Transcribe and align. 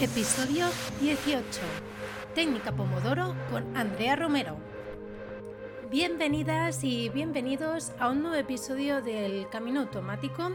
Episodio 0.00 0.66
18. 1.00 1.44
Técnica 2.34 2.72
Pomodoro 2.72 3.36
con 3.48 3.76
Andrea 3.76 4.16
Romero. 4.16 4.58
Bienvenidas 5.88 6.82
y 6.82 7.10
bienvenidos 7.10 7.92
a 8.00 8.10
un 8.10 8.22
nuevo 8.22 8.34
episodio 8.34 9.00
del 9.02 9.48
Camino 9.50 9.80
Automático. 9.80 10.50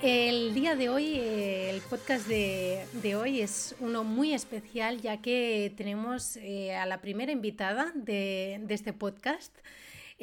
El 0.00 0.54
día 0.54 0.74
de 0.74 0.88
hoy, 0.88 1.18
eh, 1.18 1.68
el 1.68 1.82
podcast 1.82 2.26
de, 2.26 3.14
hoy 3.14 3.42
es 3.42 3.74
uno 3.78 4.04
muy 4.04 4.32
especial 4.32 5.02
ya 5.02 5.20
que 5.20 5.74
tenemos 5.76 6.38
eh, 6.38 6.74
a 6.74 6.86
la 6.86 7.02
primera 7.02 7.30
invitada 7.30 7.92
de 7.94 8.64
este 8.70 8.94
podcast. 8.94 9.52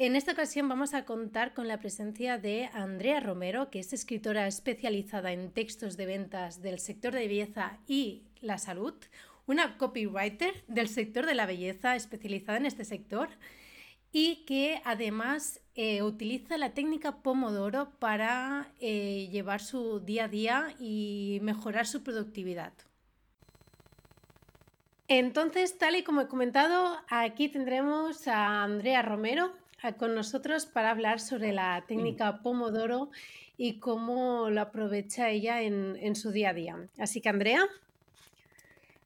En 0.02 0.16
esta 0.16 0.32
ocasión 0.32 0.66
vamos 0.66 0.94
a 0.94 1.04
contar 1.04 1.52
con 1.52 1.68
la 1.68 1.78
presencia 1.78 2.38
de 2.38 2.70
Andrea 2.72 3.20
Romero, 3.20 3.68
que 3.68 3.80
es 3.80 3.92
escritora 3.92 4.46
especializada 4.46 5.30
en 5.30 5.50
textos 5.50 5.98
de 5.98 6.06
ventas 6.06 6.62
del 6.62 6.78
sector 6.78 7.12
de 7.12 7.28
belleza 7.28 7.76
y 7.86 8.22
la 8.40 8.56
salud, 8.56 8.94
una 9.44 9.76
copywriter 9.76 10.64
del 10.68 10.88
sector 10.88 11.26
de 11.26 11.34
la 11.34 11.44
belleza 11.44 11.96
especializada 11.96 12.56
en 12.56 12.64
este 12.64 12.86
sector 12.86 13.28
y 14.10 14.36
que 14.46 14.80
además 14.86 15.60
eh, 15.74 16.02
utiliza 16.02 16.56
la 16.56 16.72
técnica 16.72 17.18
Pomodoro 17.18 17.90
para 17.98 18.72
eh, 18.80 19.28
llevar 19.30 19.60
su 19.60 20.00
día 20.00 20.24
a 20.24 20.28
día 20.28 20.74
y 20.78 21.40
mejorar 21.42 21.86
su 21.86 22.02
productividad. 22.02 22.72
Entonces, 25.08 25.76
tal 25.76 25.96
y 25.96 26.04
como 26.04 26.22
he 26.22 26.28
comentado, 26.28 26.96
aquí 27.10 27.50
tendremos 27.50 28.28
a 28.28 28.62
Andrea 28.62 29.02
Romero, 29.02 29.59
con 29.98 30.14
nosotros 30.14 30.66
para 30.66 30.90
hablar 30.90 31.20
sobre 31.20 31.52
la 31.52 31.84
técnica 31.88 32.40
Pomodoro 32.42 33.10
y 33.56 33.78
cómo 33.78 34.50
lo 34.50 34.60
aprovecha 34.60 35.30
ella 35.30 35.62
en, 35.62 36.14
su 36.14 36.32
día 36.32 36.50
a 36.50 36.54
día. 36.54 36.76
Así 36.98 37.20
que, 37.20 37.28
Andrea. 37.28 37.60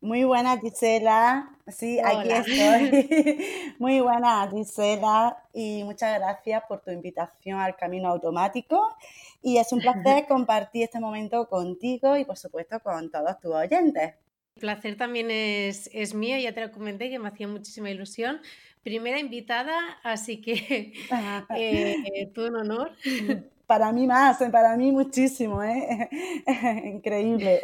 Muy 0.00 0.24
buena, 0.24 0.58
Gisela. 0.60 1.50
Sí, 1.68 1.98
aquí 1.98 2.30
estoy. 2.30 3.46
Muy 3.78 4.00
buena, 4.00 4.48
Gisela. 4.50 5.36
Y 5.52 5.82
muchas 5.84 6.18
gracias 6.18 6.62
por 6.68 6.80
tu 6.80 6.90
invitación 6.90 7.60
al 7.60 7.76
Camino 7.76 8.08
Automático. 8.08 8.96
Y 9.42 9.58
es 9.58 9.72
un 9.72 9.80
placer 9.80 10.26
compartir 10.28 10.84
este 10.84 11.00
momento 11.00 11.48
contigo 11.48 12.16
y, 12.16 12.24
por 12.24 12.36
supuesto, 12.36 12.80
con 12.80 13.10
todos 13.10 13.40
tus 13.40 13.54
oyentes. 13.54 14.14
El 14.56 14.60
placer 14.60 14.96
también 14.96 15.30
es, 15.30 15.88
es 15.92 16.14
mío, 16.14 16.36
ya 16.38 16.52
te 16.52 16.60
lo 16.60 16.70
comenté 16.70 17.10
que 17.10 17.18
me 17.18 17.28
hacía 17.28 17.48
muchísima 17.48 17.90
ilusión 17.90 18.40
primera 18.84 19.18
invitada, 19.18 19.98
así 20.04 20.40
que 20.40 20.92
eh, 21.56 22.30
todo 22.32 22.48
un 22.48 22.56
honor. 22.56 22.92
Para 23.66 23.92
mí 23.92 24.06
más, 24.06 24.40
eh, 24.42 24.50
para 24.50 24.76
mí 24.76 24.92
muchísimo, 24.92 25.62
¿eh? 25.62 26.10
increíble. 26.84 27.62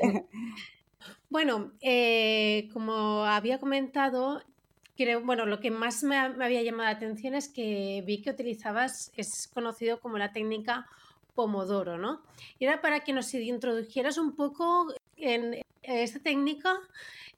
Bueno, 1.29 1.73
eh, 1.81 2.71
como 2.73 3.25
había 3.25 3.61
comentado, 3.61 4.43
creo, 4.97 5.21
bueno, 5.23 5.45
lo 5.45 5.61
que 5.61 5.71
más 5.71 6.03
me, 6.03 6.17
había 6.17 6.63
llamado 6.63 6.85
la 6.85 6.97
atención 6.97 7.35
es 7.35 7.49
que 7.49 8.03
vi 8.07 8.23
que 8.23 8.31
utilizabas, 8.31 9.13
es 9.15 9.47
conocido 9.49 10.01
como 10.01 10.17
la 10.17 10.33
técnica 10.33 10.87
Pomodoro, 11.35 11.99
¿no? 11.99 12.23
Y 12.59 12.65
era 12.65 12.81
para 12.81 13.01
que 13.01 13.13
nos 13.13 13.33
introdujeras 13.35 14.17
un 14.17 14.35
poco 14.35 14.93
en 15.17 15.63
esta 15.83 16.19
técnica, 16.19 16.79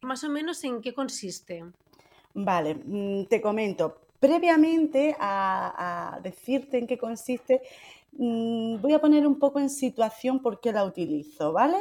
más 0.02 0.22
o 0.22 0.30
menos 0.30 0.62
en 0.62 0.80
qué 0.82 0.94
consiste. 0.94 1.64
Vale, 2.34 2.74
mm, 2.74 3.26
te 3.26 3.40
comento. 3.40 3.98
Previamente 4.18 5.16
a, 5.18 6.18
decirte 6.22 6.78
en 6.78 6.86
qué 6.86 6.96
consiste, 6.96 7.60
mm, 8.12 8.80
voy 8.80 8.92
a 8.94 9.00
poner 9.00 9.26
un 9.26 9.38
poco 9.38 9.58
en 9.58 9.68
situación 9.68 10.40
por 10.40 10.60
qué 10.60 10.72
la 10.72 10.84
utilizo, 10.84 11.52
¿vale? 11.52 11.76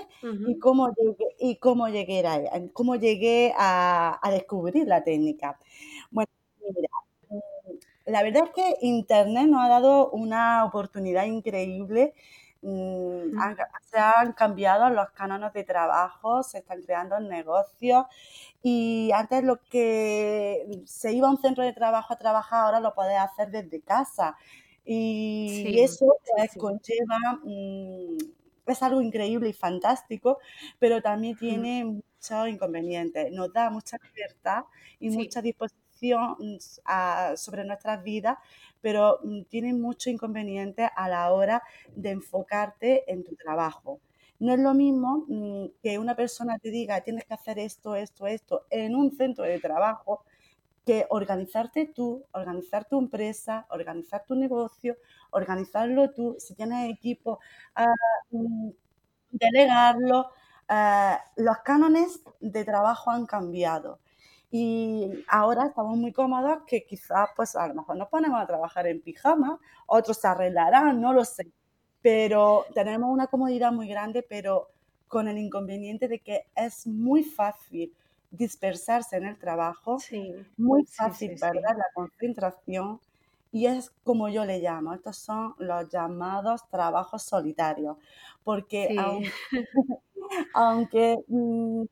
Y 0.48 0.58
cómo 0.60 0.90
llegué, 0.94 1.26
y 1.40 1.56
cómo 1.58 1.88
llegué, 1.88 2.24
a, 2.26 2.62
cómo 2.74 2.96
llegué 2.96 3.54
a, 3.58 4.20
descubrir 4.32 4.88
la 4.88 5.04
técnica. 5.04 5.58
Bueno, 6.12 6.30
mira, 6.76 6.90
mm, 7.30 8.12
la 8.12 8.24
verdad 8.24 8.46
es 8.46 8.52
que 8.52 8.76
Internet 8.88 9.48
nos 9.48 9.64
ha 9.64 9.70
dado 9.70 10.10
una 10.12 10.66
oportunidad 10.66 11.26
increíble 11.26 12.14
se 12.62 13.98
han 13.98 14.34
cambiado 14.34 14.90
los 14.90 15.10
cánones 15.12 15.52
de 15.54 15.64
trabajo, 15.64 16.44
se 16.44 16.60
están 16.60 16.82
creando 16.82 17.20
negocios 17.20 18.06
y 18.62 19.12
antes 19.14 19.44
lo 19.44 19.60
que 19.70 20.84
se 20.86 21.14
iba 21.14 21.28
a 21.28 21.32
un 21.32 21.42
centro 21.42 21.64
de 21.64 21.74
trabajo 21.74 22.14
a 22.14 22.18
trabajar, 22.18 22.66
ahora 22.66 22.80
lo 22.80 22.94
puedes 22.94 23.18
hacer 23.18 23.50
desde 23.50 23.82
casa. 23.82 24.38
Y, 24.86 25.80
eso 25.80 26.18
pues, 26.36 26.52
conlleva, 26.58 27.18
mm, 27.44 28.18
es 28.68 28.84
algo 28.84 29.02
increíble 29.02 29.50
y 29.50 29.54
fantástico, 29.54 30.40
pero 30.80 31.02
también 31.02 31.38
tiene 31.38 31.86
muchos 31.86 32.48
inconvenientes. 32.48 33.32
Nos 33.32 33.52
da 33.54 33.70
mucha 33.70 33.98
libertad 33.98 34.66
y 35.00 35.10
mucha 35.10 35.42
disposición 35.42 35.81
mm, 36.02 37.36
sobre 37.36 37.64
nuestras 37.66 38.04
vidas, 38.04 38.38
pero 38.82 39.20
mm, 39.24 39.44
tiene 39.44 39.74
muchos 39.74 40.08
inconvenientes 40.08 40.90
a 40.96 41.10
la 41.10 41.32
hora 41.32 41.62
de 41.96 42.12
enfocarte 42.12 43.12
en 43.12 43.24
tu 43.24 43.36
trabajo. 43.36 44.00
No 44.40 44.54
es 44.54 44.60
lo 44.60 44.74
mismo 44.74 45.26
mm, 45.28 45.66
que 45.84 46.00
una 46.00 46.16
persona 46.16 46.58
te 46.60 46.70
diga 46.72 47.02
tienes 47.02 47.26
que 47.26 47.34
hacer 47.34 47.60
esto, 47.60 47.96
esto, 47.96 48.26
esto 48.28 48.66
en 48.70 48.96
un 48.96 49.12
centro 49.16 49.44
de 49.46 49.60
trabajo 49.60 50.24
que 50.86 51.06
organizarte 51.10 51.88
tú, 51.88 52.26
organizar 52.34 52.86
tu 52.88 53.00
empresa, 53.00 53.68
organizar 53.70 54.24
tu 54.28 54.36
negocio, 54.36 54.98
organizarlo 55.32 56.12
tú, 56.12 56.36
si 56.40 56.56
tienes 56.56 56.90
equipo, 56.92 57.40
ah, 57.76 57.94
mm, 58.32 58.70
delegarlo. 59.32 60.28
Ah, 60.70 61.22
los 61.38 61.58
cánones 61.60 62.22
de 62.40 62.64
trabajo 62.66 63.12
han 63.12 63.26
cambiado 63.26 64.00
y 64.52 65.24
ahora 65.28 65.68
estamos 65.68 65.98
muy 65.98 66.12
cómodos 66.12 66.64
que 66.68 66.86
quizás 66.86 67.30
pues 67.36 67.56
a 67.56 67.68
lo 67.68 67.74
mejor 67.74 67.96
nos 67.96 68.10
ponemos 68.10 68.42
a 68.42 68.46
trabajar 68.46 68.86
en 68.88 69.02
pijama, 69.02 69.60
otros 69.88 70.18
se 70.18 70.28
arreglarán, 70.28 71.00
no 71.00 71.14
lo 71.14 71.24
sé. 71.26 71.52
Pero 72.02 72.66
tenemos 72.74 73.10
una 73.12 73.28
comodidad 73.28 73.72
muy 73.72 73.88
grande, 73.88 74.24
pero 74.28 74.70
con 75.08 75.28
el 75.28 75.38
inconveniente 75.38 76.08
de 76.08 76.20
que 76.20 76.48
es 76.56 76.86
muy 76.88 77.24
fácil 77.24 77.94
dispersarse 78.32 79.18
en 79.18 79.26
el 79.26 79.38
trabajo, 79.38 79.98
muy 80.58 80.86
fácil 80.86 81.36
perder 81.40 81.76
la 81.78 81.86
concentración 81.94 83.00
y 83.52 83.66
es 83.68 83.92
como 84.04 84.30
yo 84.30 84.46
le 84.46 84.60
llamo, 84.60 84.94
estos 84.94 85.18
son 85.18 85.56
los 85.60 85.90
llamados 85.90 86.68
trabajos 86.70 87.24
solitarios, 87.24 87.98
porque 88.44 88.90
aunque, 90.54 91.18
mm, 91.28 91.84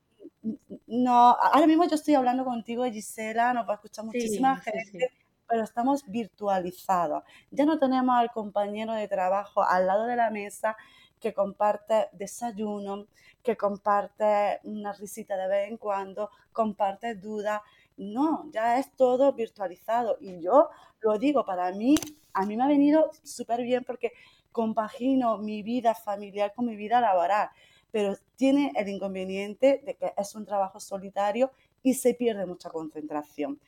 no, 0.88 1.12
ahora 1.14 1.68
mismo 1.68 1.86
yo 1.86 1.96
estoy 1.96 2.16
hablando 2.16 2.46
contigo, 2.46 2.86
Gisela, 2.86 3.54
nos 3.54 3.68
va 3.68 3.74
a 3.74 3.76
escuchar 3.76 4.06
muchísima 4.06 4.58
gente 4.58 5.12
pero 5.50 5.64
estamos 5.64 6.06
virtualizados. 6.06 7.24
Ya 7.50 7.66
no 7.66 7.80
tenemos 7.80 8.16
al 8.16 8.32
compañero 8.32 8.94
de 8.94 9.08
trabajo 9.08 9.64
al 9.64 9.88
lado 9.88 10.06
de 10.06 10.16
la 10.16 10.30
mesa 10.30 10.78
que 11.20 11.34
comparte 11.34 12.08
desayuno, 12.14 13.08
que 13.44 13.58
comparte 13.58 14.60
una 14.64 14.94
risita 14.94 15.36
de 15.36 15.48
vez 15.48 15.70
en 15.70 15.78
cuando, 15.78 16.30
comparte 16.54 17.16
dudas. 17.16 17.62
No, 17.98 18.50
ya 18.52 18.78
es 18.78 18.96
todo 18.96 19.34
virtualizado. 19.34 20.18
Y 20.22 20.40
yo 20.40 20.70
lo 21.02 21.18
digo, 21.18 21.44
para 21.44 21.72
mí, 21.72 21.96
a 22.34 22.46
mí 22.46 22.56
me 22.56 22.64
ha 22.64 22.68
venido 22.68 23.10
súper 23.24 23.64
bien 23.64 23.84
porque 23.84 24.14
compagino 24.52 25.40
mi 25.40 25.64
vida 25.64 25.96
familiar 25.96 26.54
con 26.56 26.66
mi 26.68 26.76
vida 26.76 27.02
laboral, 27.02 27.50
pero 27.92 28.16
tiene 28.40 28.72
el 28.78 28.88
inconveniente 28.88 29.82
de 29.86 29.96
que 29.98 30.14
es 30.18 30.34
un 30.34 30.46
trabajo 30.46 30.80
solitario 30.80 31.52
y 31.84 31.96
se 31.96 32.14
pierde 32.14 32.46
mucha 32.46 32.70
concentración. 32.70 33.60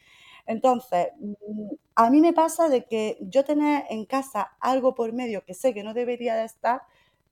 Entonces, 0.48 1.10
mm, 1.20 1.70
a 1.96 2.10
mí 2.12 2.22
me 2.22 2.34
pasa 2.34 2.70
de 2.70 2.86
que 2.86 3.18
yo 3.22 3.44
tener 3.46 3.86
en 3.90 4.06
casa 4.06 4.58
algo 4.62 4.96
por 4.96 5.14
medio 5.14 5.44
que 5.46 5.54
sé 5.56 5.74
que 5.74 5.84
no 5.84 5.94
debería 5.94 6.36
de 6.36 6.46
estar, 6.46 6.84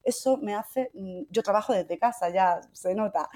eso 0.03 0.37
me 0.37 0.55
hace, 0.55 0.91
mm, 0.93 1.23
yo 1.29 1.43
trabajo 1.43 1.73
desde 1.73 1.97
casa, 1.99 2.29
ya 2.29 2.61
se 2.73 2.95
nota, 2.95 3.29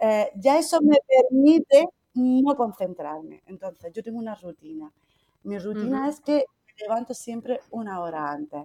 eh, 0.00 0.30
ya 0.36 0.58
eso 0.58 0.80
me 0.82 0.96
permite 1.06 1.86
no 2.14 2.56
concentrarme. 2.56 3.42
Entonces, 3.46 3.92
yo 3.92 4.02
tengo 4.02 4.18
una 4.18 4.34
rutina. 4.34 4.92
Mi 5.44 5.58
rutina 5.58 6.08
es 6.08 6.20
que 6.20 6.34
me 6.66 6.74
levanto 6.88 7.14
siempre 7.14 7.60
una 7.70 8.00
hora 8.00 8.30
antes 8.32 8.64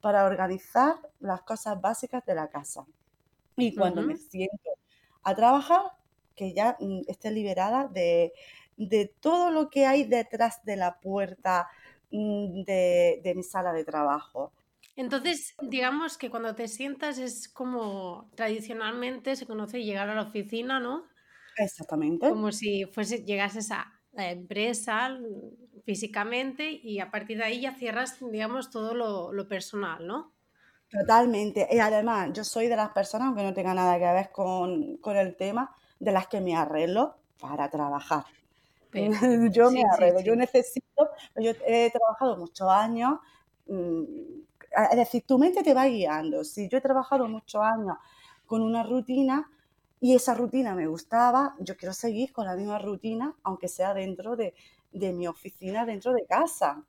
para 0.00 0.24
organizar 0.26 0.96
las 1.20 1.42
cosas 1.42 1.80
básicas 1.80 2.24
de 2.26 2.34
la 2.34 2.48
casa. 2.50 2.86
Y 3.60 3.74
cuando 3.74 4.02
me 4.02 4.16
siento 4.16 4.70
a 5.22 5.34
trabajar, 5.34 5.82
que 6.34 6.52
ya 6.54 6.76
mm, 6.80 7.02
esté 7.08 7.30
liberada 7.30 7.88
de, 7.88 8.32
de 8.80 9.12
todo 9.20 9.50
lo 9.50 9.68
que 9.68 9.86
hay 9.86 10.04
detrás 10.04 10.64
de 10.64 10.76
la 10.76 11.00
puerta 11.00 11.68
mm, 12.10 12.62
de, 12.62 13.32
mi 13.36 13.42
sala 13.42 13.72
de 13.72 13.84
trabajo. 13.84 14.52
Entonces, 14.96 15.54
digamos 15.60 16.16
que 16.16 16.30
cuando 16.30 16.54
te 16.54 16.66
sientas 16.66 17.18
es 17.18 17.48
como 17.48 18.30
tradicionalmente 18.34 19.36
se 19.36 19.46
conoce 19.46 19.84
llegar 19.84 20.08
a 20.08 20.14
la 20.14 20.22
oficina, 20.22 20.80
¿no? 20.80 21.04
Exactamente. 21.56 22.28
Como 22.28 22.52
si 22.52 22.86
fuese, 22.86 23.22
llegases 23.24 23.70
a 23.70 23.92
la 24.12 24.30
empresa 24.30 25.18
físicamente 25.84 26.70
y 26.70 27.00
a 27.00 27.10
partir 27.10 27.38
de 27.38 27.44
ahí 27.44 27.60
ya 27.60 27.74
cierras, 27.74 28.18
digamos, 28.32 28.70
todo 28.70 28.94
lo, 28.94 29.48
personal, 29.48 30.06
¿no? 30.06 30.32
Totalmente. 30.90 31.68
Y 31.70 31.78
además, 31.78 32.30
yo 32.32 32.42
soy 32.44 32.66
de 32.66 32.76
las 32.76 32.90
personas, 32.90 33.28
aunque 33.28 33.44
no 33.44 33.54
tenga 33.54 33.74
nada 33.74 33.98
que 33.98 34.12
ver 34.12 34.32
con, 34.32 34.96
con 34.98 35.16
el 35.16 35.36
tema, 35.36 35.74
de 36.00 36.10
las 36.12 36.26
que 36.26 36.40
me 36.40 36.56
arreglo 36.56 37.16
para 37.38 37.70
trabajar. 37.70 38.24
yo 39.52 39.70
me 39.70 39.84
arreglo, 39.84 40.20
yo 40.20 40.34
necesito, 40.36 41.10
yo 41.36 41.52
he 41.66 41.90
trabajado 41.90 42.36
muchos 42.36 42.68
años, 42.68 43.20
mm, 43.68 44.04
es 44.92 44.96
decir, 44.96 45.24
tu 45.26 45.38
mente 45.38 45.62
te 45.62 45.74
va 45.74 45.86
guiando. 45.86 46.44
Si 46.44 46.68
yo 46.68 46.78
he 46.78 46.80
trabajado 46.80 47.28
muchos 47.28 47.62
años 47.62 47.96
con 48.46 48.62
una 48.62 48.82
rutina 48.82 49.50
y 50.00 50.14
esa 50.14 50.34
rutina 50.34 50.74
me 50.74 50.86
gustaba, 50.88 51.54
yo 51.60 51.76
quiero 51.76 51.92
seguir 51.92 52.32
con 52.32 52.46
la 52.46 52.56
misma 52.56 52.78
rutina, 52.78 53.34
aunque 53.44 53.68
sea 53.68 53.94
dentro 53.94 54.36
de, 54.36 54.54
de 54.92 55.12
mi 55.12 55.26
oficina, 55.28 55.84
dentro 55.86 56.12
de 56.12 56.24
casa. 56.26 56.84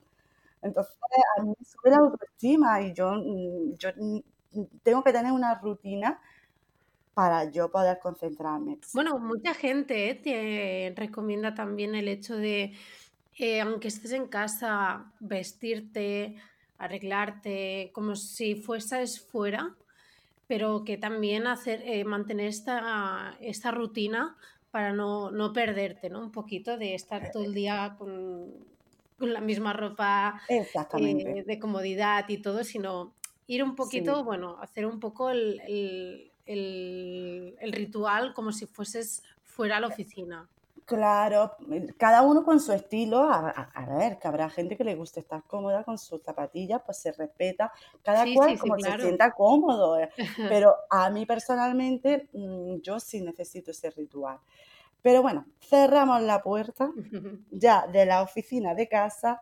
Entonces, 0.61 0.95
a 1.37 1.43
mí 1.43 1.49
me 1.57 1.65
sube 1.65 1.89
la 1.89 1.97
autoestima 1.97 2.81
y 2.81 2.93
yo, 2.93 3.11
mm, 3.13 3.75
yo 3.77 3.89
mm, 3.95 4.19
tengo 4.83 5.03
que 5.03 5.13
tener 5.13 5.31
una 5.31 5.55
rutina 5.55 6.19
para 7.13 7.51
yo 7.51 7.69
poder 7.69 7.99
concentrarme. 7.99 8.79
Bueno, 8.93 9.19
mucha 9.19 9.53
gente 9.53 10.19
te 10.23 10.93
recomienda 10.95 11.53
también 11.53 11.95
el 11.95 12.07
hecho 12.07 12.35
de, 12.35 12.73
eh, 13.37 13.61
aunque 13.61 13.89
estés 13.89 14.13
en 14.13 14.27
casa, 14.27 15.11
vestirte, 15.19 16.35
arreglarte 16.77 17.91
como 17.93 18.15
si 18.15 18.55
fueses 18.55 19.19
fuera, 19.19 19.75
pero 20.47 20.83
que 20.83 20.97
también 20.97 21.47
hacer, 21.47 21.81
eh, 21.85 22.03
mantener 22.05 22.47
esta, 22.47 23.37
esta 23.39 23.71
rutina 23.71 24.35
para 24.71 24.93
no, 24.93 25.31
no, 25.31 25.53
perderte, 25.53 26.09
¿no? 26.09 26.19
Un 26.21 26.31
poquito 26.31 26.77
de 26.77 26.95
estar 26.95 27.29
todo 27.31 27.43
el 27.43 27.53
día 27.53 27.95
con, 27.97 28.70
con 29.21 29.31
la 29.31 29.39
misma 29.39 29.71
ropa 29.71 30.41
eh, 30.49 30.67
de 31.45 31.59
comodidad 31.59 32.27
y 32.27 32.41
todo, 32.41 32.63
sino 32.63 33.13
ir 33.45 33.63
un 33.63 33.75
poquito, 33.75 34.23
bueno, 34.23 34.57
hacer 34.59 34.87
un 34.87 34.99
poco 34.99 35.29
el, 35.29 35.61
el, 36.47 37.71
ritual 37.71 38.33
como 38.33 38.51
si 38.51 38.65
fueses 38.65 39.21
fuera 39.43 39.77
a 39.77 39.79
la 39.79 39.87
oficina. 39.87 40.49
Claro, 40.85 41.55
cada 41.97 42.23
uno 42.23 42.43
con 42.43 42.59
su 42.59 42.73
estilo. 42.73 43.29
A, 43.31 43.87
ver, 43.97 44.17
que 44.17 44.27
habrá 44.27 44.49
gente 44.49 44.75
que 44.75 44.83
le 44.83 44.95
guste 44.95 45.19
estar 45.19 45.43
cómoda 45.43 45.83
con 45.83 45.99
sus 45.99 46.23
zapatillas, 46.23 46.81
pues 46.83 46.97
se 46.97 47.11
respeta. 47.11 47.71
Cada 48.01 48.25
cual 48.33 48.57
como 48.57 48.77
se 48.79 48.97
sienta 48.99 49.31
cómodo. 49.31 49.99
Eh. 49.99 50.09
Pero 50.49 50.75
a 50.89 51.09
mí 51.11 51.25
personalmente, 51.25 52.29
mm, 52.33 52.77
yo 52.81 52.99
sí 52.99 53.21
necesito 53.21 53.71
ese 53.71 53.91
ritual. 53.91 54.39
Pero 55.01 55.21
bueno, 55.21 55.45
cerramos 55.59 56.21
la 56.21 56.41
puerta 56.41 56.91
ya 57.51 57.87
de 57.87 58.05
la 58.05 58.21
oficina 58.21 58.75
de 58.75 58.87
casa 58.87 59.41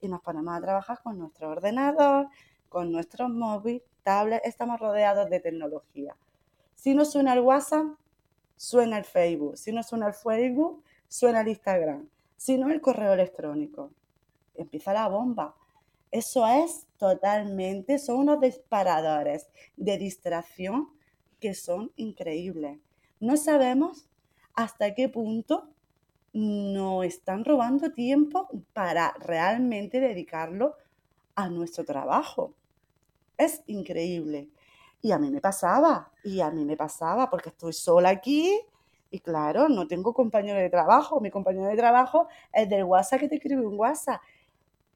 y 0.00 0.08
nos 0.08 0.20
ponemos 0.20 0.56
a 0.56 0.60
trabajar 0.60 1.00
con 1.02 1.18
nuestro 1.18 1.50
ordenador, 1.50 2.28
con 2.68 2.90
nuestros 2.92 3.30
móviles, 3.30 3.82
tablets. 4.02 4.46
Estamos 4.46 4.80
rodeados 4.80 5.30
de 5.30 5.40
tecnología. 5.40 6.16
Si 6.74 6.94
no 6.94 7.04
suena 7.04 7.34
el 7.34 7.40
WhatsApp, 7.40 7.86
suena 8.56 8.98
el 8.98 9.04
Facebook. 9.04 9.56
Si 9.56 9.72
no 9.72 9.82
suena 9.82 10.08
el 10.08 10.14
Facebook, 10.14 10.82
suena 11.08 11.40
el 11.40 11.48
Instagram. 11.48 12.08
Si 12.36 12.58
no, 12.58 12.70
el 12.70 12.80
correo 12.80 13.12
electrónico. 13.14 13.90
Empieza 14.54 14.92
la 14.92 15.08
bomba. 15.08 15.54
Eso 16.10 16.46
es 16.46 16.86
totalmente, 16.96 17.98
son 17.98 18.18
unos 18.18 18.40
disparadores 18.40 19.48
de 19.76 19.98
distracción 19.98 20.90
que 21.40 21.54
son 21.54 21.90
increíbles. 21.96 22.78
No 23.18 23.36
sabemos 23.36 24.08
hasta 24.54 24.94
qué 24.94 25.08
punto 25.08 25.68
nos 26.32 27.04
están 27.04 27.44
robando 27.44 27.92
tiempo 27.92 28.48
para 28.72 29.14
realmente 29.20 30.00
dedicarlo 30.00 30.76
a 31.34 31.48
nuestro 31.48 31.84
trabajo. 31.84 32.54
Es 33.36 33.62
increíble. 33.66 34.50
Y 35.00 35.12
a 35.12 35.18
mí 35.18 35.30
me 35.30 35.40
pasaba, 35.40 36.12
y 36.24 36.40
a 36.40 36.50
mí 36.50 36.64
me 36.64 36.76
pasaba 36.76 37.28
porque 37.30 37.50
estoy 37.50 37.72
sola 37.72 38.08
aquí 38.08 38.58
y 39.10 39.20
claro, 39.20 39.68
no 39.68 39.86
tengo 39.86 40.12
compañero 40.12 40.58
de 40.58 40.70
trabajo. 40.70 41.20
Mi 41.20 41.30
compañero 41.30 41.68
de 41.68 41.76
trabajo 41.76 42.26
es 42.52 42.68
del 42.68 42.82
WhatsApp 42.82 43.20
que 43.20 43.28
te 43.28 43.34
escribe 43.36 43.64
un 43.64 43.78
WhatsApp. 43.78 44.20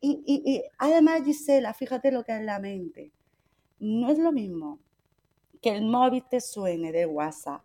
Y, 0.01 0.23
y, 0.27 0.63
además, 0.79 1.23
Gisela, 1.25 1.73
fíjate 1.73 2.11
lo 2.11 2.25
que 2.25 2.37
es 2.37 2.43
la 2.43 2.59
mente. 2.59 3.13
No 3.79 4.11
es 4.11 4.19
lo 4.19 4.33
mismo 4.33 4.81
que 5.63 5.71
el 5.71 5.85
móvil 5.85 6.25
te 6.29 6.41
suene 6.41 6.91
de 6.91 7.07
WhatsApp 7.07 7.63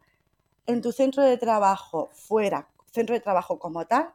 en 0.66 0.82
tu 0.82 0.92
centro 0.92 1.24
de 1.24 1.38
trabajo, 1.38 2.10
fuera, 2.14 2.70
centro 2.92 3.14
de 3.14 3.22
trabajo 3.22 3.60
como 3.60 3.86
tal, 3.86 4.14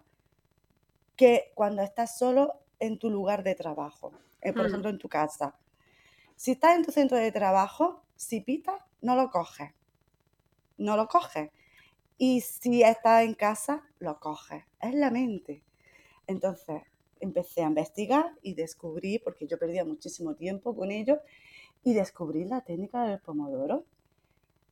que 1.17 1.53
cuando 1.55 1.83
estás 1.83 2.19
solo 2.19 2.55
en 2.79 2.99
tu 2.99 3.11
lugar 3.11 3.43
de 3.43 3.55
trabajo, 3.55 4.13
eh, 4.41 4.53
por 4.53 4.63
mm. 4.63 4.67
ejemplo, 4.67 4.91
en 4.91 4.99
tu 4.99 5.09
casa. 5.09 5.59
Si 6.37 6.53
estás 6.53 6.77
en 6.77 6.85
tu 6.85 6.93
centro 6.93 7.19
de 7.19 7.33
trabajo, 7.33 8.05
si 8.15 8.41
pita, 8.41 8.87
no 9.01 9.17
lo 9.17 9.31
coges. 9.31 9.73
No 10.77 10.97
lo 10.97 11.09
coges. 11.09 11.51
Y 12.17 12.41
si 12.41 12.83
estás 12.83 13.25
en 13.25 13.35
casa, 13.35 13.83
lo 13.99 14.21
coges. 14.21 14.65
Es 14.81 14.95
la 14.95 15.11
mente. 15.11 15.65
Entonces, 16.27 16.83
empecé 17.21 17.63
a 17.63 17.69
investigar 17.69 18.33
y 18.43 18.55
descubrí, 18.55 19.19
porque 19.19 19.47
yo 19.47 19.59
perdía 19.59 19.85
muchísimo 19.85 20.35
tiempo 20.35 20.77
con 20.77 20.93
ello, 20.93 21.21
y 21.83 21.95
descubrí 21.95 22.45
la 22.45 22.61
técnica 22.61 23.05
del 23.05 23.21
pomodoro. 23.21 23.85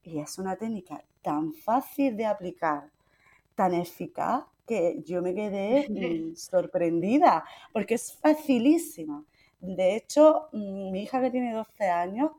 Y 0.03 0.21
es 0.21 0.39
una 0.39 0.57
técnica 0.57 1.05
tan 1.27 1.53
fácil 1.53 2.17
de 2.17 2.25
aplicar, 2.25 2.89
tan 3.57 3.75
eficaz, 3.75 4.45
que 4.65 5.03
yo 5.05 5.21
me 5.23 5.35
quedé 5.35 5.89
mm, 5.89 6.37
sorprendida, 6.37 7.45
porque 7.73 7.95
es 7.95 8.13
facilísima. 8.13 9.25
De 9.61 9.97
hecho, 9.97 10.49
mm, 10.53 10.93
mi 10.93 11.03
hija 11.03 11.21
que 11.21 11.33
tiene 11.33 11.53
12 11.53 11.85
años 11.91 12.31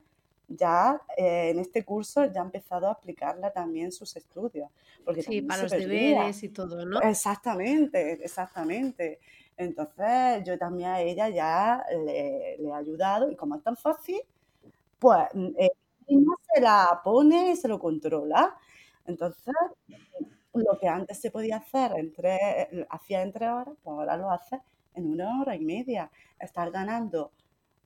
ya 0.48 1.02
eh, 1.18 1.50
en 1.50 1.60
este 1.60 1.84
curso 1.84 2.24
ya 2.32 2.40
ha 2.40 2.46
empezado 2.46 2.88
a 2.88 2.92
aplicarla 2.92 3.52
también 3.52 3.92
sus 3.92 4.16
estudios. 4.16 4.70
Porque 5.04 5.22
sí, 5.22 5.42
para 5.42 5.64
los 5.64 5.72
deberes 5.72 6.42
y 6.44 6.48
todo, 6.48 6.86
¿no? 6.86 7.02
Exactamente, 7.02 8.24
exactamente. 8.24 9.20
Entonces 9.58 10.46
yo 10.46 10.58
también 10.58 10.92
a 10.92 11.02
ella 11.02 11.28
ya 11.28 11.84
le, 12.06 12.56
he 12.56 12.72
ayudado 12.72 13.30
y 13.30 13.36
como 13.36 13.56
es 13.56 13.64
tan 13.64 13.76
fácil, 13.76 14.22
pues 14.98 15.28
ella 15.34 16.34
se 16.54 16.62
la 16.62 17.02
pone 17.04 17.52
y 17.52 17.58
se 17.58 17.68
lo 17.68 17.80
controla. 17.80 18.56
Entonces, 19.08 19.54
lo 20.54 20.80
que 20.80 20.88
antes 20.88 21.20
se 21.20 21.32
podía 21.32 21.58
hacer 21.58 21.92
entre, 21.98 22.38
hacía 22.90 23.22
entre 23.22 23.50
horas, 23.50 23.76
pues 23.84 23.94
ahora 23.94 24.18
lo 24.18 24.32
hace 24.32 24.60
en 24.96 25.08
una 25.12 25.42
hora 25.42 25.56
y 25.56 25.64
media. 25.66 26.12
Estar 26.40 26.72
ganando 26.72 27.32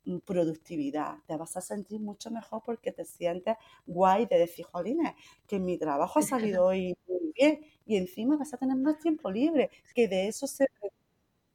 Mm, 0.06 0.20
productividad, 0.20 1.18
te 1.28 1.38
vas 1.38 1.58
a 1.58 1.62
sentir 1.62 2.00
mucho 2.02 2.32
mejor 2.32 2.62
porque 2.66 2.92
te 2.92 3.06
sientes 3.06 3.56
guay 3.88 4.28
de 4.28 4.38
decir, 4.40 4.66
jolines, 4.66 5.14
que 5.48 5.60
mi 5.60 5.78
trabajo 5.80 6.20
ha 6.20 6.24
salido 6.24 6.66
hoy 6.68 6.96
muy 7.08 7.34
bien 7.36 7.62
y 7.88 7.98
encima 7.98 8.38
vas 8.38 8.54
a 8.54 8.58
tener 8.58 8.78
más 8.78 9.00
tiempo 9.00 9.32
libre, 9.32 9.72
que 9.96 10.08
de 10.10 10.28
eso 10.28 10.48
se, 10.48 10.68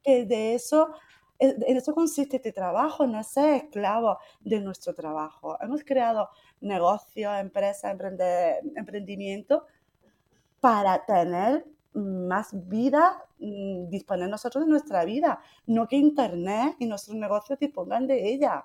que 0.02 0.24
de 0.26 0.54
eso, 0.54 0.88
eh, 0.90 0.96
en 1.38 1.76
eso 1.76 1.94
consiste 1.94 2.36
este 2.36 2.52
trabajo, 2.52 3.06
no 3.06 3.22
ser 3.22 3.54
esclavo 3.54 4.18
de 4.40 4.60
nuestro 4.60 4.94
trabajo. 4.94 5.56
Hemos 5.60 5.84
creado 5.84 6.30
negocios, 6.60 7.32
empresas, 7.38 7.96
emprendimientos 8.74 9.62
para 10.60 11.04
tener 11.04 11.66
más 11.94 12.50
vida, 12.68 13.24
mm, 13.38 13.88
disponer 13.88 14.28
nosotros 14.28 14.64
de 14.64 14.70
nuestra 14.70 15.04
vida, 15.04 15.40
no 15.66 15.88
que 15.88 15.96
Internet 15.96 16.76
y 16.78 16.86
nuestros 16.86 17.16
negocios 17.16 17.58
dispongan 17.58 18.06
de 18.06 18.32
ella. 18.32 18.64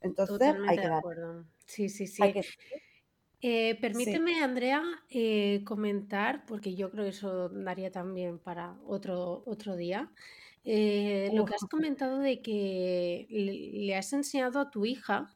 Entonces, 0.00 0.54
hay 0.68 0.78
que 0.78 0.88
dar, 0.88 1.02
Sí, 1.66 1.88
sí, 1.88 2.06
sí. 2.06 2.22
Eh, 3.42 3.78
permíteme, 3.80 4.42
Andrea, 4.42 4.82
eh, 5.08 5.62
comentar, 5.64 6.44
porque 6.46 6.74
yo 6.74 6.90
creo 6.90 7.04
que 7.04 7.10
eso 7.10 7.48
daría 7.48 7.90
también 7.90 8.38
para 8.38 8.76
otro, 8.86 9.42
otro 9.46 9.76
día. 9.76 10.10
Eh, 10.64 11.30
lo 11.32 11.44
que 11.44 11.54
has 11.54 11.64
comentado 11.64 12.18
de 12.18 12.42
que 12.42 13.26
le 13.30 13.96
has 13.96 14.12
enseñado 14.12 14.60
a 14.60 14.70
tu 14.70 14.84
hija 14.84 15.34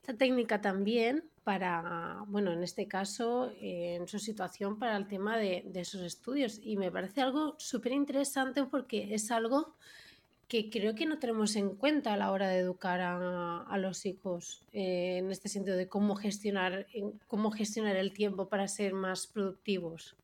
esta 0.00 0.16
técnica 0.16 0.60
también 0.60 1.24
para, 1.42 2.22
bueno, 2.28 2.52
en 2.52 2.62
este 2.62 2.86
caso, 2.86 3.52
en 3.60 4.06
su 4.06 4.20
situación 4.20 4.78
para 4.78 4.96
el 4.96 5.08
tema 5.08 5.36
de, 5.36 5.68
esos 5.74 6.02
estudios. 6.02 6.60
Y 6.62 6.76
me 6.76 6.92
parece 6.92 7.22
algo 7.22 7.56
súper 7.58 7.92
interesante 7.92 8.64
porque 8.64 9.14
es 9.14 9.30
algo 9.32 9.74
que 10.46 10.70
creo 10.70 10.94
que 10.94 11.06
no 11.06 11.18
tenemos 11.18 11.56
en 11.56 11.74
cuenta 11.74 12.14
a 12.14 12.16
la 12.16 12.30
hora 12.30 12.48
de 12.48 12.58
educar 12.58 13.00
a, 13.00 13.78
los 13.78 14.06
hijos 14.06 14.64
eh, 14.72 15.18
en 15.18 15.32
este 15.32 15.48
sentido 15.48 15.76
de 15.76 15.88
cómo 15.88 16.14
gestionar, 16.14 16.86
cómo 17.26 17.50
gestionar 17.50 17.96
el 17.96 18.12
tiempo 18.12 18.48
para 18.48 18.68
ser 18.68 18.94
más 18.94 19.26
productivos. 19.26 20.16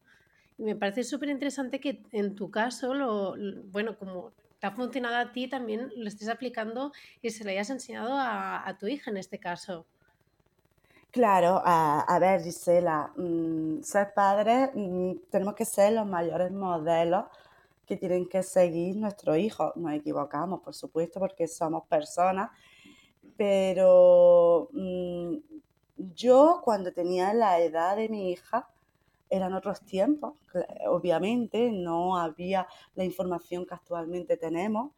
Me 0.62 0.76
parece 0.76 1.04
súper 1.04 1.28
interesante 1.28 1.80
que 1.80 2.02
en 2.12 2.34
tu 2.34 2.50
caso, 2.50 2.94
lo, 2.94 3.34
bueno, 3.70 3.98
como 3.98 4.32
te 4.58 4.66
ha 4.66 4.70
funcionado 4.70 5.16
a 5.16 5.32
ti, 5.32 5.48
también 5.48 5.90
lo 5.96 6.08
estés 6.08 6.28
aplicando 6.28 6.92
y 7.20 7.30
se 7.30 7.44
lo 7.44 7.50
hayas 7.50 7.70
enseñado 7.70 8.14
a 8.16 8.76
tu 8.78 8.86
hija 8.86 9.10
en 9.10 9.16
este 9.16 9.38
caso. 9.38 9.86
Claro, 11.12 11.60
a, 11.62 12.18
ver, 12.18 12.42
Gisela, 12.42 13.12
mm, 13.16 13.82
ser 13.82 14.14
padres, 14.14 14.70
mm, 14.74 15.12
tenemos 15.30 15.54
que 15.54 15.66
ser 15.66 15.92
los 15.92 16.06
mayores 16.06 16.50
modelos 16.50 17.26
que 17.86 17.98
tienen 17.98 18.26
que 18.26 18.42
seguir 18.42 18.96
nuestros 18.96 19.36
hijos. 19.36 19.76
Nos 19.76 19.92
equivocamos, 19.92 20.62
por 20.62 20.72
supuesto, 20.72 21.20
porque 21.20 21.46
somos 21.46 21.86
personas, 21.86 22.50
pero 23.36 24.70
mm, 24.72 25.36
yo 26.14 26.62
cuando 26.64 26.92
tenía 26.94 27.34
la 27.34 27.60
edad 27.60 27.96
de 27.96 28.08
mi 28.08 28.30
hija, 28.32 28.70
eran 29.32 29.54
otros 29.54 29.80
tiempos, 29.80 30.34
obviamente, 30.88 31.72
no 31.72 32.18
había 32.18 32.68
la 32.94 33.02
información 33.02 33.64
que 33.64 33.72
actualmente 33.72 34.36
tenemos. 34.36 34.92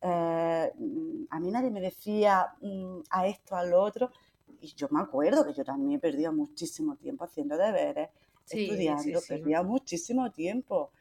Eh, 0.00 0.72
a 1.30 1.40
mí 1.40 1.50
nadie 1.50 1.72
me 1.72 1.80
decía 1.80 2.46
mm, 2.60 3.00
a 3.10 3.26
esto, 3.26 3.56
a 3.56 3.64
lo 3.64 3.82
otro, 3.82 4.12
y 4.60 4.68
yo 4.68 4.86
me 4.92 5.00
acuerdo 5.00 5.44
que 5.44 5.52
yo 5.52 5.64
también 5.64 5.98
perdía 5.98 6.30
muchísimo 6.30 6.94
tiempo 6.94 7.24
haciendo 7.24 7.56
deberes, 7.56 8.10
estudiando, 8.48 9.18
perdía 9.26 9.64
muchísimo 9.64 10.30
tiempo. 10.30 10.92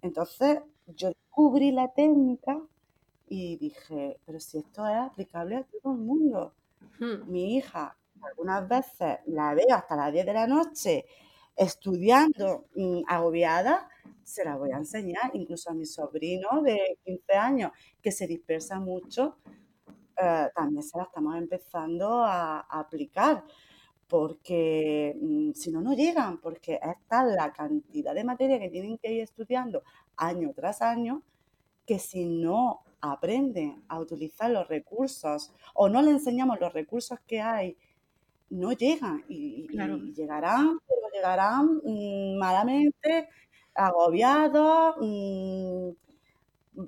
Entonces 0.00 0.60
yo 0.86 1.08
descubrí 1.08 1.72
la 1.72 1.92
técnica 1.92 2.58
y 3.26 3.56
dije, 3.58 4.18
pero 4.24 4.40
si 4.40 4.58
esto 4.58 4.88
es 4.88 4.96
aplicable 4.96 5.56
a 5.56 5.64
todo 5.64 5.92
el 5.92 5.98
mundo. 5.98 6.54
Mi 7.26 7.56
hija, 7.56 7.94
algunas 8.22 8.66
veces 8.66 9.18
la 9.26 9.52
veo 9.52 9.74
hasta 9.74 9.94
las 9.94 10.10
10 10.10 10.24
de 10.24 10.32
la 10.32 10.46
noche 10.46 11.04
estudiando 11.58 12.66
mm, 12.76 13.02
agobiada, 13.06 13.88
se 14.22 14.44
la 14.44 14.56
voy 14.56 14.70
a 14.70 14.76
enseñar, 14.76 15.30
incluso 15.34 15.70
a 15.70 15.74
mi 15.74 15.86
sobrino 15.86 16.62
de 16.62 16.98
15 17.04 17.32
años, 17.34 17.72
que 18.00 18.12
se 18.12 18.26
dispersa 18.26 18.78
mucho, 18.78 19.38
eh, 20.16 20.48
también 20.54 20.82
se 20.82 20.96
la 20.96 21.04
estamos 21.04 21.36
empezando 21.36 22.22
a, 22.22 22.60
aplicar, 22.60 23.44
porque 24.06 25.16
mm, 25.20 25.52
si 25.52 25.72
no, 25.72 25.80
no 25.80 25.94
llegan, 25.94 26.40
porque 26.40 26.74
esta 26.74 27.26
es 27.26 27.34
la 27.34 27.52
cantidad 27.52 28.14
de 28.14 28.24
materia 28.24 28.60
que 28.60 28.70
tienen 28.70 28.96
que 28.98 29.12
ir 29.12 29.22
estudiando 29.22 29.82
año 30.16 30.52
tras 30.54 30.80
año, 30.80 31.22
que 31.84 31.98
si 31.98 32.24
no 32.24 32.84
aprenden 33.00 33.82
a 33.88 33.98
utilizar 33.98 34.50
los 34.50 34.68
recursos 34.68 35.52
o 35.74 35.88
no 35.88 36.02
le 36.02 36.10
enseñamos 36.12 36.60
los 36.60 36.72
recursos 36.72 37.18
que 37.26 37.40
hay, 37.40 37.76
no 38.50 38.72
llegan 38.72 39.24
y, 39.28 39.66
llegarán, 40.14 40.78
pero 40.86 41.00
llegarán 41.12 41.80
mm, 41.84 42.38
malamente, 42.38 43.28
agobiados, 43.74 44.96
mm, 45.00 45.90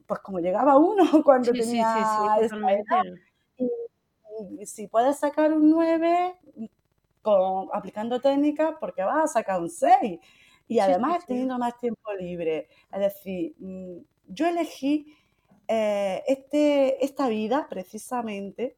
pues 0.06 0.20
como 0.20 0.40
llegaba 0.40 0.78
uno 0.78 1.04
cuando 1.24 1.52
tenía 1.52 2.38
y, 4.58 4.66
si 4.66 4.86
puedes 4.88 5.18
sacar 5.18 5.52
un 5.52 5.68
9 5.70 6.34
con, 7.20 7.68
aplicando 7.72 8.20
técnicas, 8.20 8.74
porque 8.80 9.02
vas 9.02 9.24
a 9.24 9.28
sacar 9.28 9.60
un 9.60 9.68
6. 9.68 10.18
Y 10.68 10.78
además 10.78 11.26
teniendo 11.26 11.58
más 11.58 11.76
tiempo 11.78 12.12
libre. 12.14 12.68
Es 12.92 13.00
decir, 13.00 13.54
mm, 13.58 13.98
yo 14.28 14.46
elegí 14.46 15.14
eh, 15.68 16.22
este, 16.26 17.04
esta 17.04 17.28
vida 17.28 17.66
precisamente 17.68 18.76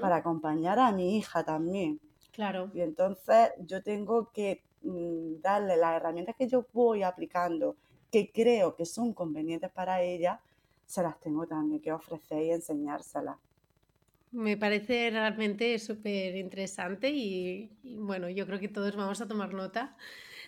para 0.00 0.16
acompañar 0.16 0.78
a 0.78 0.92
mi 0.92 1.16
hija 1.16 1.44
también. 1.44 2.00
Claro. 2.32 2.70
Y 2.74 2.80
entonces 2.80 3.50
yo 3.58 3.82
tengo 3.82 4.30
que 4.32 4.62
mm, 4.82 5.40
darle 5.40 5.76
las 5.76 5.96
herramientas 5.96 6.34
que 6.36 6.48
yo 6.48 6.66
voy 6.72 7.02
aplicando, 7.02 7.76
que 8.10 8.30
creo 8.30 8.74
que 8.74 8.84
son 8.86 9.14
convenientes 9.14 9.70
para 9.70 10.02
ella, 10.02 10.40
se 10.86 11.02
las 11.02 11.18
tengo 11.20 11.46
también 11.46 11.80
que 11.80 11.92
ofrecer 11.92 12.42
y 12.42 12.50
enseñárselas. 12.50 13.36
Me 14.32 14.56
parece 14.56 15.10
realmente 15.10 15.78
súper 15.78 16.36
interesante 16.36 17.10
y, 17.10 17.70
bueno, 17.82 18.30
yo 18.30 18.46
creo 18.46 18.58
que 18.58 18.68
todos 18.68 18.96
vamos 18.96 19.20
a 19.20 19.28
tomar 19.28 19.52
nota 19.52 19.94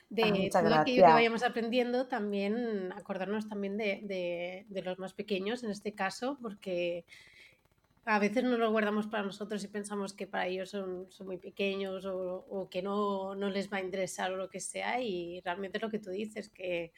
de 0.09 0.23
ah, 0.23 0.61
todo 0.61 0.75
aquello 0.75 1.05
que 1.05 1.13
vayamos 1.13 1.43
aprendiendo, 1.43 2.07
también 2.07 2.93
acordarnos 2.93 3.49
también 3.49 3.77
de, 3.77 4.67
los 4.71 4.99
más 4.99 5.13
pequeños 5.13 5.65
en 5.65 5.71
este 5.71 5.93
caso, 5.93 6.39
porque 6.41 7.05
a 8.07 8.19
veces 8.19 8.45
no 8.45 8.59
lo 8.59 8.71
guardamos 8.71 9.07
para 9.07 9.23
nosotros 9.23 9.65
y 9.65 9.69
pensamos 9.69 10.13
que 10.13 10.27
para 10.27 10.47
ellos 10.47 10.71
son, 10.71 11.09
muy 11.25 11.39
pequeños 11.39 12.05
o, 12.07 12.69
que 12.71 12.83
no, 12.83 13.35
no, 13.35 13.49
les 13.49 13.73
va 13.73 13.79
a 13.79 13.83
interesar 13.83 14.33
o 14.33 14.37
lo 14.37 14.51
que 14.51 14.61
sea 14.61 15.01
y 15.01 15.41
realmente 15.41 15.79
lo 15.79 15.91
que 15.91 15.99
tú 15.99 16.11
dices, 16.11 16.51
que 16.51 16.93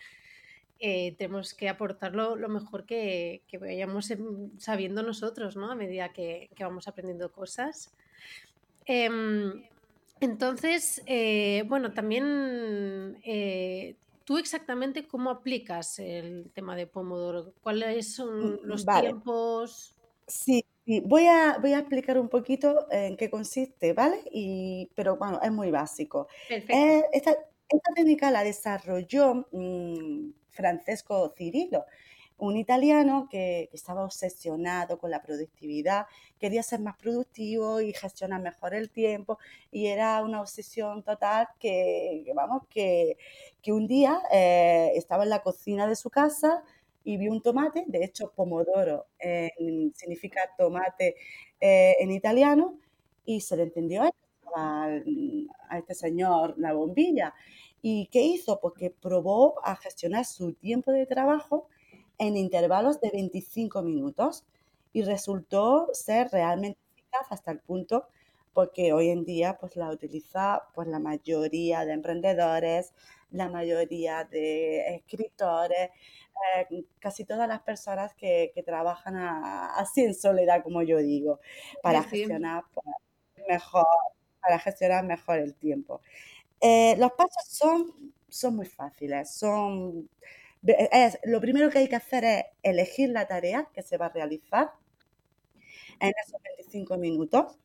eh, 0.78 1.14
tenemos 1.16 1.54
que 1.54 1.68
aportarlo 1.68 2.36
lo 2.36 2.48
mejor 2.48 2.84
que, 2.84 3.42
vayamos 3.60 4.10
em, 4.10 4.50
sabiendo 4.58 5.02
nosotros, 5.02 5.56
¿no? 5.56 5.70
A 5.70 5.76
medida 5.76 6.12
que, 6.12 6.50
vamos 6.58 6.88
aprendiendo 6.88 7.30
cosas. 7.30 7.94
Em, 8.84 9.64
entonces, 10.20 11.02
eh, 11.06 11.64
bueno, 11.66 11.92
también 11.92 13.18
eh, 13.24 13.94
tú 14.24 14.38
exactamente 14.38 15.06
cómo 15.06 15.30
aplicas 15.30 15.98
el 16.00 16.50
tema 16.52 16.74
de 16.74 16.86
Pomodoro, 16.86 17.52
cuáles 17.62 18.14
son 18.14 18.54
mm, 18.54 18.58
los 18.64 18.84
tiempos. 18.84 19.94
Sí, 20.26 20.64
Voy, 21.04 21.26
a, 21.26 21.58
voy 21.60 21.72
a 21.72 21.80
explicar 21.80 22.16
un 22.16 22.28
poquito 22.28 22.86
en 22.92 23.16
qué 23.16 23.28
consiste, 23.28 23.92
¿vale? 23.92 24.20
Y, 24.30 24.88
pero 24.94 25.16
bueno, 25.16 25.40
es 25.42 25.50
muy 25.50 25.72
básico. 25.72 26.28
esta, 26.48 27.36
técnica 27.96 28.30
la 28.30 28.44
desarrolló 28.44 29.48
mm, 29.50 30.30
Francesco 30.50 31.34
Cirillo, 31.36 31.84
un 32.38 32.56
italiano 32.56 33.28
que, 33.28 33.68
estaba 33.72 34.04
obsesionado 34.04 34.98
con 34.98 35.10
la 35.10 35.22
productividad, 35.22 36.06
quería 36.38 36.62
ser 36.62 36.80
más 36.80 36.96
productivo 36.96 37.80
y 37.80 37.92
gestionar 37.92 38.40
mejor 38.40 38.74
el 38.74 38.90
tiempo 38.90 39.38
y 39.72 39.86
era 39.86 40.22
una 40.22 40.40
obsesión 40.40 41.02
total 41.02 41.48
que, 41.58 42.24
vamos, 42.34 42.62
que, 42.70 43.16
un 43.68 43.88
día 43.88 44.20
eh, 44.30 44.92
estaba 44.94 45.24
en 45.24 45.30
la 45.30 45.42
cocina 45.42 45.88
de 45.88 45.96
su 45.96 46.10
casa 46.10 46.62
y 47.06 47.16
vio 47.18 47.30
un 47.30 47.40
tomate, 47.40 47.84
de 47.86 48.04
hecho 48.04 48.32
pomodoro 48.34 49.06
significa 49.94 50.40
tomate 50.58 51.14
eh, 51.60 51.94
en 52.00 52.10
italiano 52.10 52.78
y 53.24 53.40
se 53.40 53.56
le 53.56 53.62
entendió 53.62 54.02
a, 54.02 54.10
a 55.68 55.78
este 55.78 55.94
señor 55.94 56.54
la 56.58 56.72
bombilla 56.72 57.32
¿Y 57.80 58.08
qué 58.08 58.22
hizo? 58.22 58.58
Pues 58.60 58.74
que 58.74 58.90
probó 58.90 59.64
a 59.64 59.76
gestionar 59.76 60.24
su 60.24 60.54
tiempo 60.54 60.90
de 60.90 61.06
trabajo 61.06 61.68
en 62.18 62.36
intervalos 62.36 63.00
de 63.00 63.10
25 63.10 63.82
minutos 63.82 64.44
y 64.92 65.02
resultó 65.02 65.88
ser 65.92 66.28
realmente 66.32 66.80
eficaz 66.96 67.28
hasta 67.30 67.52
el 67.52 67.60
punto 67.60 68.08
porque 68.52 68.92
hoy 68.92 69.10
en 69.10 69.24
día 69.24 69.58
pues 69.60 69.76
la 69.76 69.90
utiliza 69.90 70.62
pues 70.74 70.88
la 70.88 70.98
mayoría 70.98 71.84
de 71.84 71.92
emprendedores, 71.92 72.94
la 73.30 73.48
mayoría 73.50 74.24
de 74.24 74.96
escritores, 74.96 75.90
eh, 76.56 76.84
casi 76.98 77.24
todas 77.24 77.48
las 77.48 77.60
personas 77.62 78.14
que, 78.14 78.52
trabajan 78.64 79.16
así 79.16 80.02
en 80.02 80.14
soledad, 80.14 80.62
como 80.62 80.82
yo 80.82 80.98
digo, 80.98 81.40
para 81.82 82.02
gestionar 82.02 82.64
pues, 82.72 82.86
mejor, 83.48 83.86
para 84.40 84.58
gestionar 84.58 85.04
mejor 85.04 85.38
el 85.38 85.54
tiempo. 85.54 86.00
Eh, 86.60 86.96
los 86.98 87.12
pasos 87.12 87.46
son, 87.48 88.12
son 88.28 88.56
muy 88.56 88.66
fáciles. 88.66 89.34
Son, 89.34 90.08
lo 91.24 91.40
primero 91.40 91.70
que 91.70 91.78
hay 91.78 91.88
que 91.88 91.96
hacer 91.96 92.24
es 92.24 92.44
elegir 92.62 93.10
la 93.10 93.26
tarea 93.26 93.68
que 93.72 93.82
se 93.82 93.96
va 93.96 94.06
a 94.06 94.10
realizar 94.10 94.72
en 96.00 96.12
esos 96.26 96.40
25 96.42 96.96
minutos, 96.96 97.58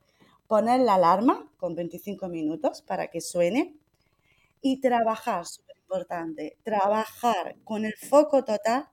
poner 0.48 0.82
la 0.82 0.96
alarma 0.96 1.50
con 1.58 1.76
25 1.76 2.28
minutos 2.28 2.82
para 2.82 3.08
que 3.08 3.22
suene 3.22 3.76
y 4.62 4.80
trabajar, 4.80 5.46
trabajar 6.64 7.56
con 7.64 7.86
el 7.86 7.94
foco 7.94 8.44
total 8.44 8.88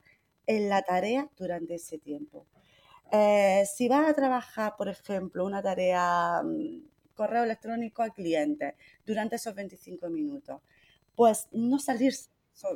en 0.47 0.69
la 0.69 0.83
tarea 0.83 1.29
durante 1.37 1.75
ese 1.75 1.99
tiempo. 1.99 2.47
Eh, 3.11 3.65
si 3.75 3.89
vas 3.89 4.09
a 4.09 4.15
trabajar, 4.15 4.75
por 4.77 4.89
ejemplo, 4.89 5.45
una 5.45 5.63
tarea 5.63 6.43
mm, 6.43 6.83
correo 7.15 7.45
electrónico 7.45 8.03
al 8.03 8.13
cliente 8.13 8.77
durante 9.05 9.37
esos 9.37 9.55
25 9.55 10.09
minutos. 10.09 10.61
Pues 11.15 11.49
no 11.53 11.79
salirse, 11.79 12.31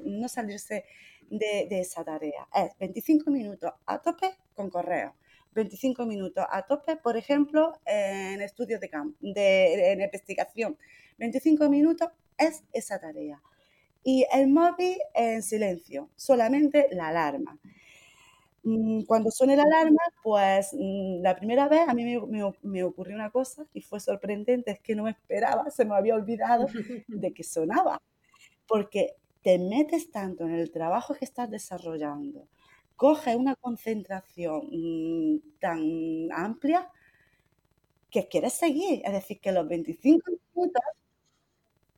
no 0.05 0.29
salirse 0.29 0.85
de, 1.31 1.69
esa 1.81 2.05
tarea. 2.05 2.49
Es 2.55 2.77
25 2.79 3.31
minutos 3.31 3.73
a 3.87 4.01
tope 4.01 4.37
con 4.55 4.69
correo. 4.69 5.15
25 5.53 6.07
minutos 6.07 6.45
a 6.51 6.63
tope, 6.67 6.97
por 6.97 7.17
ejemplo, 7.17 7.79
en 7.85 8.41
estudios 8.41 8.81
de 8.81 8.89
campo, 8.89 9.17
de, 9.21 9.93
en 9.93 10.01
investigación. 10.01 10.79
25 11.19 11.69
minutos 11.69 12.09
es 12.39 12.65
esa 12.73 12.99
tarea. 12.99 13.41
Y 14.05 14.27
el 14.33 14.49
móvil 14.49 14.97
en 15.15 15.43
silencio, 15.43 16.11
solamente 16.17 16.89
la 16.93 17.09
alarma. 17.09 17.59
Mm, 18.65 19.03
cuando 19.05 19.31
suene 19.31 19.57
la 19.57 19.65
alarma, 19.65 20.01
pues 20.23 20.73
mm, 20.73 21.21
la 21.23 21.35
primera 21.37 21.69
vez 21.69 21.89
a 21.89 21.95
mí 21.95 22.05
me, 22.63 22.85
ocurrió 22.85 23.15
una 23.17 23.31
cosa 23.31 23.67
y 23.73 23.83
fue 23.83 23.99
sorprendente, 24.01 24.71
es 24.73 24.81
que 24.81 24.95
no 24.95 25.05
me 25.05 25.11
esperaba, 25.11 25.71
se 25.71 25.85
me 25.85 25.97
había 25.97 26.15
olvidado 26.15 26.67
de 27.09 27.33
que 27.35 27.43
sonaba, 27.43 28.01
porque 28.69 29.17
te 29.43 29.59
metes 29.59 30.11
tanto 30.13 30.45
en 30.45 30.55
el 30.55 30.71
trabajo 30.71 31.15
que 31.15 31.25
estás 31.25 31.51
desarrollando, 31.51 32.49
coges 32.97 33.37
una 33.37 33.57
concentración 33.57 34.69
mm, 34.71 35.59
tan 35.61 36.33
amplia 36.33 36.89
que 38.11 38.29
quieres 38.29 38.53
seguir, 38.55 39.03
es 39.05 39.13
decir, 39.13 39.41
que 39.41 39.53
los 39.53 39.67
25 39.69 40.31
minutos 40.55 40.83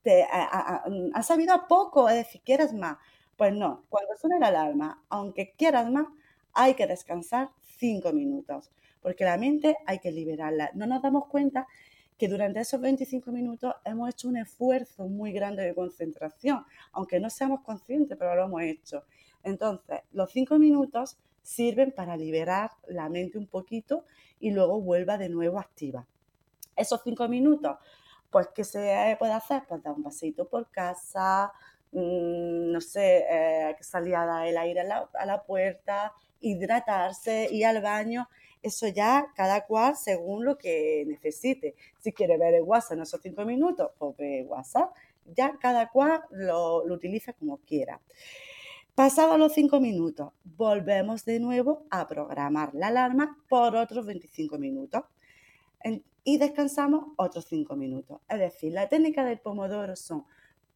te 0.04 0.24
han 0.30 1.24
sabido 1.24 1.54
a 1.54 1.66
poco, 1.66 2.08
es 2.08 2.16
decir, 2.16 2.42
quieres 2.44 2.72
más. 2.72 2.98
Pues 3.36 3.52
no, 3.52 3.84
cuando 3.88 4.14
suene 4.16 4.38
la 4.38 4.48
alarma, 4.48 5.02
aunque 5.08 5.54
quieras 5.56 5.90
más, 5.90 6.06
hay 6.52 6.74
que 6.74 6.86
descansar 6.86 7.50
cinco 7.78 8.12
minutos, 8.12 8.70
porque 9.02 9.24
la 9.24 9.36
mente 9.36 9.76
hay 9.86 9.98
que 9.98 10.12
liberarla. 10.12 10.70
No 10.74 10.86
nos 10.86 11.02
damos 11.02 11.26
cuenta 11.26 11.66
que 12.16 12.28
durante 12.28 12.60
esos 12.60 12.80
25 12.80 13.32
minutos 13.32 13.74
hemos 13.84 14.08
hecho 14.10 14.28
un 14.28 14.36
esfuerzo 14.36 15.08
muy 15.08 15.32
grande 15.32 15.64
de 15.64 15.74
concentración, 15.74 16.64
aunque 16.92 17.18
no 17.18 17.28
seamos 17.28 17.62
conscientes, 17.62 18.16
pero 18.16 18.36
lo 18.36 18.44
hemos 18.44 18.62
hecho. 18.62 19.02
Entonces, 19.42 20.00
los 20.12 20.30
5 20.30 20.58
minutos 20.58 21.18
sirven 21.42 21.92
para 21.92 22.16
liberar 22.16 22.70
la 22.86 23.08
mente 23.08 23.36
un 23.36 23.46
poquito 23.46 24.04
y 24.38 24.52
luego 24.52 24.80
vuelva 24.80 25.18
de 25.18 25.28
nuevo 25.28 25.58
activa. 25.58 26.06
Esos 26.76 27.00
5 27.02 27.26
minutos, 27.28 27.78
pues, 28.34 28.48
¿qué 28.52 28.64
se 28.64 29.16
puede 29.16 29.32
hacer? 29.32 29.62
Pues 29.68 29.80
dar 29.80 29.94
un 29.94 30.02
paseito 30.02 30.48
por 30.48 30.68
casa, 30.68 31.52
mm, 31.92 32.72
no 32.72 32.80
sé, 32.80 33.24
eh, 33.30 33.76
salir 33.80 34.16
a 34.16 34.26
dar 34.26 34.46
el 34.48 34.56
aire 34.58 34.80
a 34.80 35.24
la, 35.24 35.42
puerta, 35.44 36.12
hidratarse, 36.40 37.48
ir 37.52 37.64
al 37.64 37.80
baño 37.80 38.28
eso 38.60 38.88
ya 38.88 39.26
cada 39.36 39.66
cual 39.66 39.94
según 39.94 40.44
lo 40.44 40.58
que 40.58 41.04
necesite. 41.06 41.76
Si 42.00 42.12
quiere 42.12 42.38
ver 42.38 42.54
el 42.54 42.62
WhatsApp 42.62 42.94
en 42.94 43.02
esos 43.02 43.20
cinco 43.22 43.44
minutos, 43.44 43.92
pues 43.98 44.16
ve 44.16 44.44
WhatsApp. 44.48 44.92
Ya 45.36 45.56
cada 45.60 45.90
cual 45.90 46.22
lo, 46.30 46.82
utiliza 46.84 47.34
como 47.34 47.58
quiera. 47.58 48.00
Pasados 48.94 49.38
los 49.38 49.52
cinco 49.52 49.80
minutos, 49.80 50.32
volvemos 50.44 51.24
de 51.24 51.40
nuevo 51.40 51.84
a 51.90 52.08
programar 52.08 52.74
la 52.74 52.88
alarma 52.88 53.38
por 53.48 53.76
otros 53.76 54.06
25 54.06 54.58
minutos 54.58 55.04
y 56.24 56.38
descansamos 56.38 57.12
otros 57.16 57.46
cinco 57.46 57.76
minutos. 57.76 58.20
Es 58.28 58.38
decir, 58.40 58.72
la 58.72 58.88
técnica 58.88 59.24
del 59.24 59.40
pomodoro 59.40 59.94
son 59.96 60.24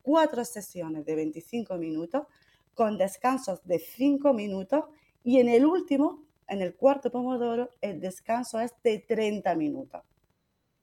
cuatro 0.03 0.45
sesiones 0.45 1.05
de 1.05 1.15
25 1.17 1.77
minutos 1.79 2.27
con 2.75 2.97
descansos 2.97 3.65
de 3.65 3.79
5 3.79 4.33
minutos 4.35 4.85
y 5.25 5.41
en 5.41 5.49
el 5.49 5.67
último 5.67 6.25
en 6.47 6.63
el 6.63 6.77
cuarto 6.77 7.11
pomodoro 7.11 7.75
el 7.81 8.01
descanso 8.01 8.61
es 8.61 8.75
de 8.83 9.01
30 9.01 9.55
minutos. 9.55 10.03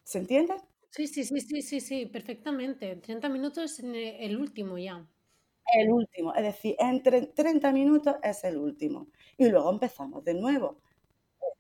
¿Se 0.04 0.20
entiende? 0.20 0.56
Sí, 0.90 1.06
sí, 1.08 1.24
sí, 1.26 1.42
sí, 1.42 1.62
sí, 1.62 1.80
sí, 1.80 2.06
perfectamente. 2.08 2.96
30 2.96 3.30
minutos 3.30 3.66
es 3.66 3.80
el 3.82 4.36
último 4.38 4.78
ya. 4.80 5.08
El 5.74 5.92
último, 5.92 6.34
es 6.34 6.44
decir, 6.44 6.76
entre 6.80 7.28
30 7.28 7.72
minutos 7.72 8.16
es 8.24 8.44
el 8.44 8.58
último. 8.58 9.08
Y 9.38 9.48
luego 9.50 9.72
empezamos 9.72 10.24
de 10.24 10.34
nuevo. 10.36 10.82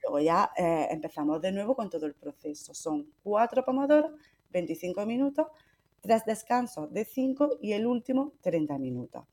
Luego 0.05 0.19
ya 0.19 0.51
eh, 0.55 0.87
empezamos 0.91 1.41
de 1.41 1.51
nuevo 1.51 1.75
con 1.75 1.89
todo 1.89 2.05
el 2.05 2.13
proceso. 2.13 2.73
Son 2.75 3.11
cuatro 3.23 3.65
pomodoros, 3.65 4.11
25 4.51 5.03
minutos, 5.05 5.47
tres 5.99 6.23
descansos 6.25 6.93
de 6.93 7.05
5 7.05 7.57
y 7.61 7.73
el 7.73 7.87
último 7.87 8.33
30 8.41 8.77
minutos. 8.77 9.25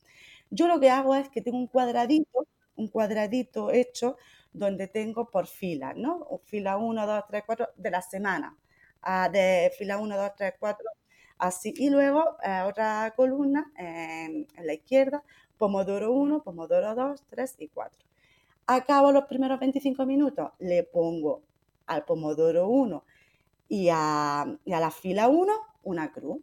Yo 0.50 0.69
lo 0.69 0.81
que 0.81 0.88
hago 0.88 1.14
es 1.14 1.29
que 1.29 1.43
tengo 1.43 1.59
un 1.59 1.67
cuadradito, 1.67 2.47
un 2.76 2.88
cuadradito 2.88 3.71
hecho 3.71 4.17
donde 4.52 4.88
tengo 4.88 5.29
por 5.31 5.47
fila, 5.47 5.93
¿no? 5.95 6.26
Fila 6.45 6.79
1, 6.79 7.07
2, 7.07 7.25
3, 7.29 7.43
4 7.47 7.69
de 7.76 7.91
la 7.91 8.00
semana. 8.00 8.57
Ah, 9.02 9.29
de 9.29 9.73
fila 9.76 9.99
1, 9.99 10.17
2, 10.17 10.31
3, 10.37 10.55
4, 10.59 10.87
así. 11.38 11.75
Y 11.76 11.91
luego 11.91 12.37
eh, 12.43 12.62
otra 12.67 13.12
columna 13.14 13.71
en 13.76 14.47
la 14.64 14.73
izquierda, 14.73 15.23
Pomodoro 15.59 16.12
1, 16.12 16.43
Pomodoro 16.43 16.95
2, 16.95 17.25
3 17.29 17.57
y 17.59 17.69
4. 17.69 18.12
Acabo 18.66 19.12
los 19.12 19.25
primeros 19.25 19.59
25 19.59 20.07
minutos, 20.07 20.50
le 20.59 20.85
pongo 20.85 21.42
al 21.87 22.04
Pomodoro 22.04 22.69
1 22.69 23.04
y 23.69 23.88
a, 23.90 24.47
la 24.66 24.90
fila 24.90 25.28
1 25.28 25.52
una 25.85 26.12
cruz. 26.12 26.42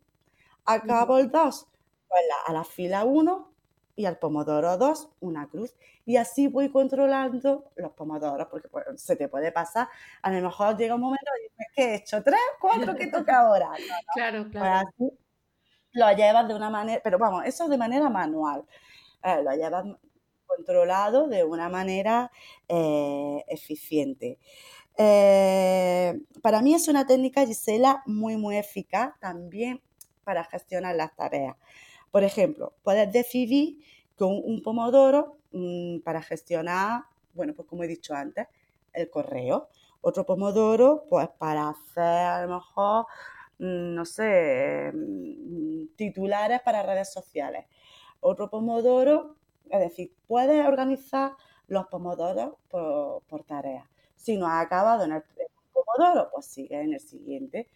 Acabo 0.66 1.20
el 1.20 1.32
2, 1.32 1.68
pues 2.08 2.22
a 2.48 2.54
la 2.54 2.64
fila 2.64 3.04
1 3.04 3.54
y 3.96 4.06
al 4.06 4.18
pomodoro 4.18 4.78
2 4.78 5.10
una 5.20 5.48
cruz. 5.48 5.76
Y 6.06 6.18
así 6.18 6.48
voy 6.48 6.72
controlando 6.72 7.70
los 7.76 7.92
pomodoros, 7.92 8.48
porque 8.48 8.68
pues, 8.70 8.86
se 8.96 9.16
te 9.16 9.28
puede 9.28 9.52
pasar. 9.52 9.90
A 10.22 10.32
lo 10.32 10.42
mejor 10.42 10.76
llega 10.78 10.96
un 10.96 11.02
momento 11.02 11.26
y 11.38 11.44
dices, 11.44 11.68
¿qué 11.76 11.84
he 11.84 11.96
hecho? 11.96 12.24
¿Tres? 12.24 12.40
¿Cuatro? 12.60 12.96
¿Qué 12.96 13.08
toca 13.08 13.42
ahora? 13.42 13.72
Claro, 14.16 14.44
pues 14.44 14.52
claro. 14.54 14.88
así 14.88 15.12
lo 15.92 16.12
llevas 16.14 16.48
de 16.48 16.56
una 16.56 16.70
manera, 16.70 17.02
pero 17.04 17.20
vamos, 17.20 17.44
eso 17.46 17.68
de 17.68 17.78
manera 17.78 18.10
manual. 18.10 18.64
Eh, 19.22 19.44
lo 19.44 19.52
llevas 19.52 19.86
controlado 20.60 21.28
de 21.28 21.44
una 21.44 21.70
manera 21.70 22.32
eh, 22.68 23.44
eficiente. 23.48 24.38
Eh, 24.98 26.20
para 26.42 26.62
mí 26.62 26.74
es 26.74 26.88
una 26.90 27.08
técnica, 27.08 27.46
Gisela, 27.46 28.04
muy, 28.06 28.36
muy 28.36 28.58
eficaz 28.58 29.18
también 29.22 29.82
para 30.26 30.44
gestionar 30.44 30.96
las 30.96 31.16
tareas. 31.16 31.56
Por 32.12 32.24
ejemplo, 32.24 32.74
puedes 32.84 33.12
decidir 33.12 33.78
con 34.18 34.34
un 34.44 34.62
pomodoro 34.62 35.38
mm, 35.54 36.00
para 36.00 36.22
gestionar, 36.22 37.04
bueno, 37.34 37.54
pues 37.54 37.68
como 37.68 37.84
he 37.84 37.88
dicho 37.88 38.14
antes, 38.14 38.48
el 38.92 39.10
correo. 39.10 39.70
Otro 40.02 40.26
pomodoro, 40.26 41.06
pues 41.10 41.30
para 41.38 41.70
hacer 41.70 42.04
a 42.04 42.46
lo 42.46 42.56
mejor, 42.56 43.06
mm, 43.60 43.96
no 43.96 44.04
sé, 44.06 44.92
mm, 44.94 45.96
titulares 45.96 46.62
para 46.62 46.84
redes 46.84 47.14
sociales. 47.14 47.66
Otro 48.20 48.50
pomodoro, 48.50 49.38
es 49.70 49.80
decir, 49.80 50.14
puedes 50.28 50.66
organizar 50.68 51.34
los 51.68 51.88
pomodoros 51.88 52.56
por, 52.70 53.44
tareas. 53.46 53.86
Si 54.16 54.38
no 54.38 54.48
has 54.48 54.66
acabado 54.66 55.06
en 55.06 55.14
el 55.14 55.24
pomodoro, 55.74 56.30
pues 56.34 56.46
sigue 56.48 56.82
en 56.82 56.94
el 56.94 57.00
siguiente. 57.00 57.70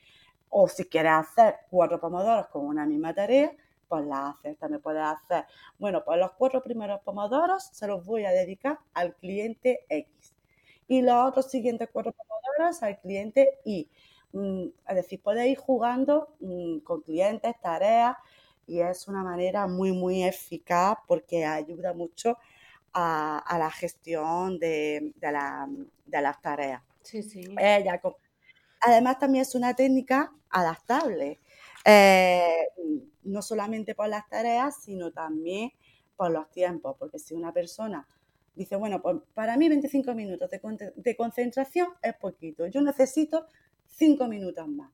O 0.49 0.67
si 0.67 0.85
quieres 0.85 1.13
hacer 1.13 1.55
cuatro 1.69 1.99
pomodoros 1.99 2.47
con 2.47 2.65
una 2.65 2.85
misma 2.85 3.13
tarea, 3.13 3.55
pues 3.87 4.05
la 4.05 4.29
haces. 4.29 4.57
También 4.57 4.81
puedes 4.81 5.03
hacer, 5.03 5.45
bueno, 5.77 6.03
pues 6.03 6.19
los 6.19 6.31
cuatro 6.33 6.61
primeros 6.61 7.01
pomodoros 7.01 7.63
se 7.71 7.87
los 7.87 8.05
voy 8.05 8.25
a 8.25 8.31
dedicar 8.31 8.79
al 8.93 9.15
cliente 9.15 9.85
X 9.89 10.33
y 10.87 11.01
los 11.01 11.29
otros 11.29 11.49
siguientes 11.49 11.89
cuatro 11.91 12.13
pomodoros 12.13 12.83
al 12.83 12.99
cliente 12.99 13.59
Y. 13.65 13.89
Mm, 14.31 14.65
es 14.87 14.95
decir, 14.95 15.21
puedes 15.21 15.45
ir 15.47 15.57
jugando 15.57 16.35
mm, 16.39 16.79
con 16.79 17.01
clientes, 17.01 17.53
tareas 17.61 18.17
y 18.65 18.79
es 18.79 19.07
una 19.07 19.23
manera 19.23 19.67
muy, 19.67 19.91
muy 19.91 20.23
eficaz 20.23 20.97
porque 21.07 21.45
ayuda 21.45 21.93
mucho 21.93 22.37
a, 22.93 23.55
la 23.57 23.71
gestión 23.71 24.59
de, 24.59 25.13
las 25.21 26.41
tareas. 26.41 26.81
Sí, 27.01 27.23
sí. 27.23 27.43
además, 28.81 29.19
también 29.19 29.41
es 29.41 29.55
una 29.55 29.75
técnica 29.75 30.31
adaptable. 30.49 31.39
Eh, 31.85 32.67
no 33.23 33.41
solamente 33.41 33.95
por 33.95 34.07
las 34.07 34.27
tareas, 34.29 34.83
sino 34.83 35.11
también 35.11 35.71
por 36.15 36.31
los 36.31 36.49
tiempos, 36.51 36.95
porque 36.97 37.19
si 37.19 37.33
una 37.33 37.51
persona 37.51 38.07
dice, 38.55 38.75
bueno, 38.75 39.01
pues 39.01 39.17
para 39.33 39.57
mí 39.57 39.67
25 39.67 40.13
minutos 40.13 40.49
de, 40.49 41.15
concentración 41.15 41.87
es 42.01 42.15
poquito, 42.15 42.67
yo 42.67 42.81
necesito 42.81 43.47
5 43.87 44.27
minutos 44.27 44.67
más. 44.67 44.91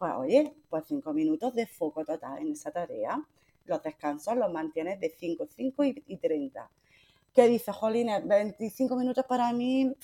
Pues 0.00 0.12
oye, 0.16 0.54
pues 0.70 0.84
5 0.86 1.12
minutos 1.12 1.54
de 1.54 1.66
foco 1.66 2.06
total 2.06 2.38
en 2.38 2.52
esa 2.52 2.70
tarea. 2.70 3.22
Los 3.66 3.82
descansos 3.82 4.34
los 4.34 4.50
mantienes 4.50 4.98
de 4.98 5.10
5, 5.10 5.46
5 5.54 5.84
y, 5.84 6.16
30. 6.16 6.70
¿Qué 7.34 7.46
dice, 7.46 7.70
Jolines? 7.70 8.26
25 8.26 8.96
minutos 8.96 9.26
para 9.28 9.52
mí 9.52 9.94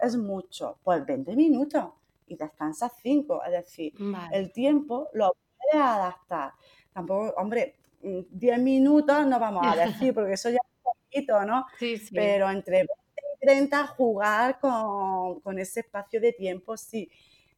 es 0.00 0.16
mucho. 0.16 0.78
Pues 0.82 1.06
20 1.06 1.36
minutos 1.36 1.84
y 2.26 2.34
descansas 2.34 2.90
5. 3.00 3.44
Es 3.44 3.52
decir, 3.52 3.94
el 4.32 4.52
tiempo 4.52 5.08
lo 5.12 5.36
puedes 5.56 5.86
adaptar. 5.86 6.54
Tampoco, 6.92 7.32
hombre, 7.36 7.76
10 8.02 8.58
mm, 8.58 8.60
minutos 8.60 9.24
no 9.24 9.38
vamos 9.38 9.64
a 9.64 9.76
decir, 9.86 10.12
porque 10.12 10.32
eso 10.32 10.50
ya 10.50 10.56
es 10.56 10.82
poquito, 10.82 11.44
¿no? 11.44 11.64
Sí, 11.78 11.96
sí. 11.96 12.12
Pero 12.12 12.50
entre 12.50 12.78
20 12.78 12.92
y 13.36 13.46
30 13.46 13.86
jugar 13.86 14.58
con, 14.58 15.60
ese 15.60 15.78
espacio 15.78 16.20
de 16.20 16.32
tiempo, 16.32 16.76
sí. 16.76 17.08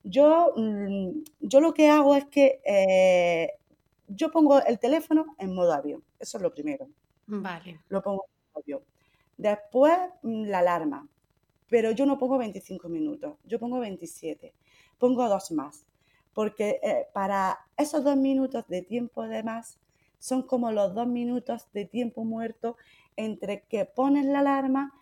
Yo, 0.09 0.53
mm, 0.57 1.25
yo 1.41 1.61
lo 1.61 1.75
que 1.75 1.89
hago 1.89 2.15
es 2.15 2.27
que 2.27 2.61
eh, 2.65 3.53
yo 4.09 4.31
pongo 4.31 4.63
el 4.63 4.79
teléfono 4.79 5.35
en 5.39 5.55
modo 5.55 5.73
avión. 5.73 6.03
Eso 6.19 6.39
es 6.39 6.43
lo 6.43 6.53
primero. 6.53 6.89
Vale. 7.27 7.81
Lo 7.89 8.03
pongo 8.03 8.25
en 8.25 8.53
modo 8.53 8.63
avión. 8.63 8.81
Después 9.37 9.99
mm, 10.23 10.45
la 10.45 10.61
alarma. 10.61 11.09
Pero 11.69 11.91
yo 11.91 12.07
no 12.07 12.17
pongo 12.17 12.39
25 12.39 12.89
minutos, 12.89 13.37
yo 13.45 13.59
pongo 13.59 13.81
27. 13.81 14.55
Pongo 14.99 15.29
dos 15.29 15.51
más 15.51 15.85
porque 16.37 16.81
eh, 16.83 17.07
para 17.15 17.61
esos 17.79 18.05
dos 18.05 18.15
minutos 18.19 18.69
de 18.69 18.83
tiempo 18.83 19.27
de 19.27 19.43
más 19.43 19.79
son 20.19 20.43
como 20.43 20.71
los 20.71 20.95
dos 20.95 21.07
minutos 21.07 21.67
de 21.73 21.87
tiempo 21.87 22.27
muerto 22.27 22.77
entre 23.17 23.63
que 23.63 23.87
pones 23.87 24.27
la 24.27 24.41
alarma 24.41 24.93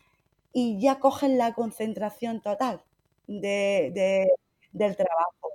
y 0.52 0.80
ya 0.80 1.00
coges 1.00 1.30
la 1.30 1.52
concentración 1.52 2.40
total 2.40 2.84
de, 3.26 4.30
del 4.74 4.96
trabajo. 4.96 5.52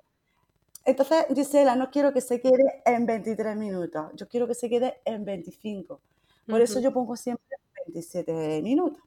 Entonces, 0.86 1.26
Gisela, 1.36 1.76
no 1.76 1.92
quiero 1.92 2.12
que 2.14 2.22
se 2.22 2.42
quede 2.42 2.82
en 2.86 3.06
23 3.06 3.56
minutos, 3.56 4.12
yo 4.16 4.28
quiero 4.28 4.48
que 4.48 4.56
se 4.56 4.70
quede 4.70 5.02
en 5.06 5.24
25. 5.24 6.02
Por 6.48 6.62
eso 6.62 6.80
yo 6.80 6.92
pongo 6.92 7.16
siempre 7.16 7.58
27 7.86 8.62
minutos. 8.64 9.04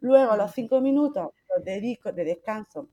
Luego, 0.00 0.34
los 0.36 0.52
5 0.52 0.80
minutos 0.80 1.30
los 1.54 1.64
dedico 1.64 2.10
de 2.12 2.24
descanso, 2.24 2.88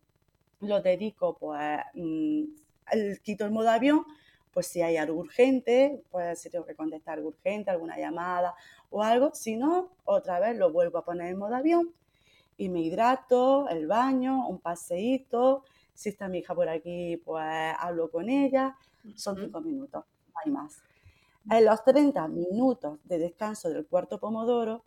los 0.60 0.84
dedico 0.84 1.36
pues 1.38 1.80
mm, 1.96 2.44
el, 2.92 3.22
quito 3.22 3.46
el 3.46 3.52
modo 3.52 3.70
avión, 3.70 4.06
pues 4.54 4.68
si 4.68 4.82
hay 4.82 4.98
algo 4.98 5.20
urgente, 5.20 6.04
pues 6.12 6.40
si 6.42 6.50
tengo 6.50 6.66
que 6.66 6.76
contestar 6.76 7.16
algo 7.18 7.30
urgente, 7.30 7.72
alguna 7.72 7.98
llamada 7.98 8.54
o 8.92 9.02
algo, 9.02 9.34
si 9.34 9.56
no, 9.56 9.90
otra 10.06 10.40
vez 10.40 10.58
lo 10.58 10.72
vuelvo 10.72 11.00
a 11.00 11.06
poner 11.06 11.30
en 11.30 11.40
modo 11.40 11.56
avión 11.56 11.94
y 12.58 12.70
me 12.70 12.82
hidrato, 12.82 13.68
el 13.70 13.88
baño, 13.88 14.48
un 14.48 14.60
paseíto, 14.60 15.64
Si 15.94 16.10
está 16.10 16.28
mi 16.28 16.40
hija 16.40 16.56
por 16.56 16.70
aquí, 16.70 17.18
pues 17.18 17.76
hablo 17.80 18.10
con 18.10 18.30
ella. 18.30 18.78
Son 19.16 19.38
cinco 19.38 19.62
minutos, 19.62 20.04
no 20.28 20.34
hay 20.44 20.52
más. 20.52 20.82
En 21.52 21.66
los 21.66 21.84
30 21.84 22.28
minutos 22.30 23.00
de 23.04 23.18
descanso 23.18 23.70
del 23.70 23.86
cuarto 23.86 24.20
pomodoro, 24.20 24.86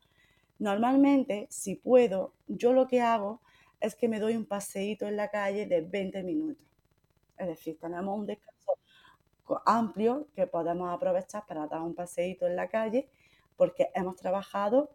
normalmente, 0.59 1.47
si 1.51 1.75
puedo, 1.75 2.33
yo 2.47 2.73
lo 2.73 2.87
que 2.87 3.03
hago 3.03 3.43
es 3.81 3.95
que 3.95 4.09
me 4.09 4.21
doy 4.21 4.37
un 4.37 4.47
paseíto 4.47 5.07
en 5.07 5.17
la 5.17 5.31
calle 5.31 5.67
de 5.67 5.83
20 5.83 6.23
minutos. 6.23 6.67
Es 7.37 7.47
decir, 7.47 7.79
tenemos 7.79 8.19
un 8.19 8.27
descanso 8.27 8.73
amplio 9.65 10.29
que 10.35 10.47
podemos 10.47 10.93
aprovechar 10.93 11.47
para 11.47 11.67
dar 11.67 11.83
un 11.83 11.95
paseíto 11.95 12.47
en 12.47 12.57
la 12.57 12.69
calle 12.69 13.09
porque 13.57 13.91
hemos 13.95 14.17
trabajado 14.17 14.91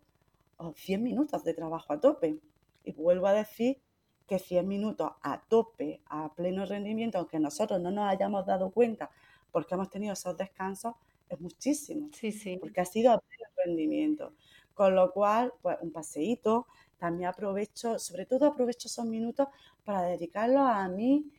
100 0.75 1.01
minutos 1.01 1.43
de 1.43 1.53
trabajo 1.53 1.93
a 1.93 1.99
tope. 1.99 2.39
Y 2.83 2.91
vuelvo 2.93 3.27
a 3.27 3.33
decir 3.33 3.81
que 4.31 4.39
100 4.39 4.65
minutos 4.65 5.11
a 5.23 5.41
tope, 5.41 5.99
a 6.05 6.33
pleno 6.33 6.65
rendimiento, 6.65 7.17
aunque 7.17 7.37
nosotros 7.37 7.81
no 7.81 7.91
nos 7.91 8.09
hayamos 8.09 8.45
dado 8.45 8.71
cuenta 8.71 9.11
porque 9.51 9.75
hemos 9.75 9.89
tenido 9.89 10.13
esos 10.13 10.37
descansos, 10.37 10.93
es 11.27 11.37
muchísimo. 11.41 12.07
Sí, 12.13 12.31
sí. 12.31 12.55
Porque 12.55 12.79
ha 12.79 12.85
sido 12.85 13.11
a 13.11 13.19
pleno 13.19 13.43
rendimiento. 13.65 14.33
Con 14.73 14.95
lo 14.95 15.11
cual, 15.11 15.51
pues 15.61 15.75
un 15.81 15.91
paseíto, 15.91 16.67
también 16.97 17.27
aprovecho, 17.27 17.99
sobre 17.99 18.25
todo 18.25 18.45
aprovecho 18.45 18.87
esos 18.87 19.05
minutos 19.05 19.49
para 19.83 20.03
dedicarlos 20.03 20.61
a 20.65 20.87
mí 20.87 21.29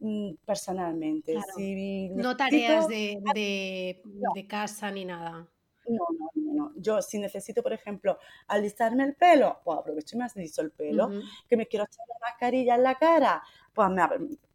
mm, 0.00 0.32
personalmente. 0.44 1.34
no 2.16 2.36
tareas 2.36 2.88
de, 2.88 4.02
de, 4.34 4.46
casa 4.48 4.90
ni 4.90 5.04
nada. 5.04 5.48
No, 5.86 6.04
Yo 6.76 7.02
si 7.02 7.18
necesito, 7.18 7.62
por 7.62 7.72
ejemplo, 7.72 8.18
alistarme 8.48 9.04
el 9.04 9.14
pelo, 9.14 9.60
pues 9.64 9.78
aprovecho 9.78 10.16
y 10.16 10.18
me 10.18 10.24
alisto 10.24 10.62
el 10.62 10.70
pelo. 10.70 11.10
Que 11.48 11.56
me 11.56 11.66
quiero 11.66 11.84
echar 11.84 12.04
una 12.08 12.28
mascarilla 12.28 12.74
en 12.74 12.82
la 12.82 12.94
cara, 12.96 13.42
pues 13.74 13.88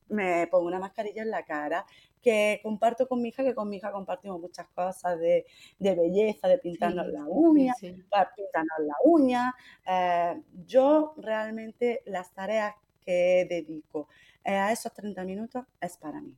me, 0.10 0.48
pongo 0.48 0.68
una 0.68 0.80
mascarilla 0.80 1.24
en 1.24 1.32
la 1.32 1.44
cara 1.44 1.86
que 2.22 2.60
comparto 2.64 3.08
con 3.08 3.22
mi 3.22 3.30
hija, 3.30 3.44
que 3.44 3.54
con 3.54 3.70
mi 3.70 3.78
hija 3.78 3.92
compartimos 3.92 4.40
muchas 4.42 4.68
cosas 4.70 5.20
de, 5.20 5.46
belleza, 5.80 6.48
de 6.48 6.58
pintarnos 6.58 7.08
la 7.08 7.24
uña, 7.28 7.74
pintarnos 7.80 8.80
la 8.80 8.96
uña. 9.04 9.56
Eh, 9.88 10.42
yo 10.66 11.14
realmente 11.18 12.02
las 12.06 12.34
tareas 12.34 12.74
que 13.06 13.46
dedico 13.48 14.08
eh, 14.44 14.56
a 14.56 14.72
esos 14.72 14.92
30 14.94 15.24
minutos 15.24 15.66
es 15.80 15.98
para 15.98 16.20
mí. 16.20 16.36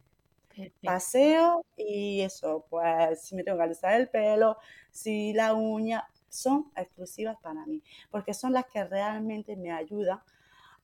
Paseo 0.84 1.66
y 1.76 2.22
eso, 2.22 2.66
pues 2.70 3.22
si 3.24 3.36
me 3.36 3.44
tengo 3.44 3.58
que 3.58 3.64
alisar 3.64 3.94
el 4.00 4.10
pelo, 4.10 4.58
si 4.92 5.34
la 5.34 5.54
uña, 5.54 6.08
son 6.30 6.72
exclusivas 6.76 7.38
para 7.42 7.66
mí, 7.66 7.82
porque 8.12 8.34
son 8.34 8.54
las 8.54 8.66
que 8.66 8.84
realmente 8.84 9.56
me 9.56 9.72
ayudan 9.72 10.20